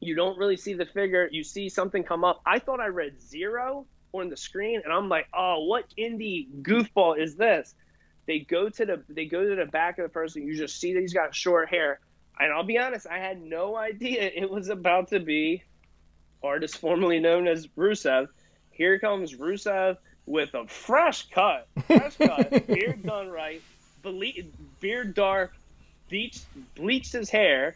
[0.00, 1.28] You don't really see the figure.
[1.30, 2.40] You see something come up.
[2.46, 7.18] I thought I read zero on the screen, and I'm like, oh, what indie goofball
[7.18, 7.74] is this?
[8.26, 10.46] They go to the they go to the back of the person.
[10.46, 12.00] You just see that he's got short hair,
[12.38, 15.62] and I'll be honest, I had no idea it was about to be
[16.42, 18.28] artist formerly known as Rusev.
[18.70, 19.96] Here comes Rusev
[20.26, 23.62] with a fresh cut, fresh cut, beard done right,
[24.02, 24.44] ble-
[24.80, 25.54] beard dark,
[26.08, 26.44] bleached,
[26.74, 27.74] bleached his hair.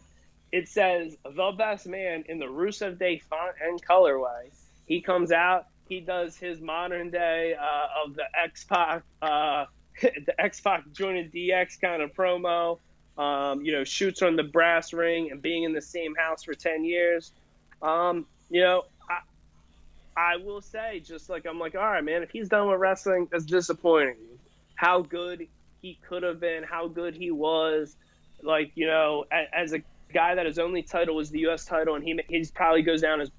[0.52, 4.50] It says the best man in the Rusev Day font and colorway.
[4.86, 5.66] He comes out.
[5.92, 9.66] He does his modern day uh, of the X Pac, uh,
[10.00, 12.78] the X Pac joining DX kind of promo.
[13.18, 16.54] Um, you know, shoots on the brass ring and being in the same house for
[16.54, 17.30] ten years.
[17.82, 19.18] Um, you know, I,
[20.16, 23.28] I will say, just like I'm like, all right, man, if he's done with wrestling,
[23.30, 24.16] that's disappointing.
[24.76, 25.46] How good
[25.82, 27.94] he could have been, how good he was,
[28.42, 29.82] like you know, as, a
[30.14, 31.66] guy that his only title was the U.S.
[31.66, 33.30] title, and he he's probably goes down as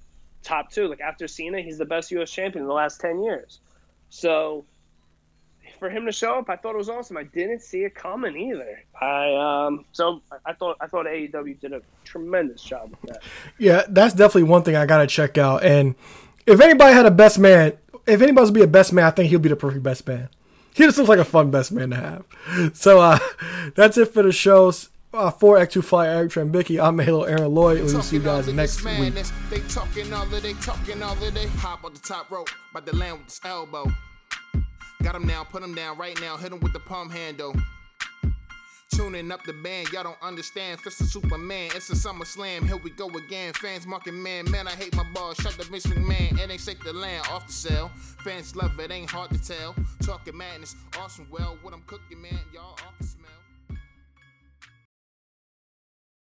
[0.44, 0.88] top two.
[0.88, 2.32] Like after Cena, he's the best U.S.
[2.32, 3.60] champion in the last ten years.
[4.10, 4.66] So
[5.80, 7.18] for him to show up, I thought it was awesome.
[7.18, 8.84] I didn't see it coming either.
[9.00, 13.24] I um, so I thought I thought AEW did a tremendous job with that.
[13.58, 15.64] Yeah, that's definitely one thing I gotta check out.
[15.64, 15.96] And
[16.46, 17.74] if anybody had a best man,
[18.08, 20.30] if anybody's be a best man, I think he'll be the perfect best man.
[20.74, 22.76] He just looks like a fun best man to have.
[22.76, 23.20] So uh,
[23.76, 24.90] that's it for the shows.
[25.14, 27.84] Uh, for X2 Fly Eric Trembicki, I'm Halo Aaron Lloyd.
[27.84, 29.14] We'll see you guys next week.
[29.52, 32.88] They talking all of they talking all of they hop on the top rope, about
[32.88, 33.86] to land with this elbow.
[35.04, 37.56] Got him now, put him down right now, hit him with the palm handle.
[38.96, 40.80] Tuning up the band, y'all don't understand.
[40.80, 42.66] Fist of Superman, it's a summer slam.
[42.66, 43.54] Here we go again.
[43.54, 45.38] Fans marking man, man, I hate my balls.
[45.38, 47.92] Shut the Vince McMahon, it ain't safe to land off the cell.
[48.24, 49.76] Fans love it, ain't hard to tell.
[50.02, 51.28] Talking madness, awesome.
[51.30, 53.43] Well, what I'm cooking, man, y'all off the smell.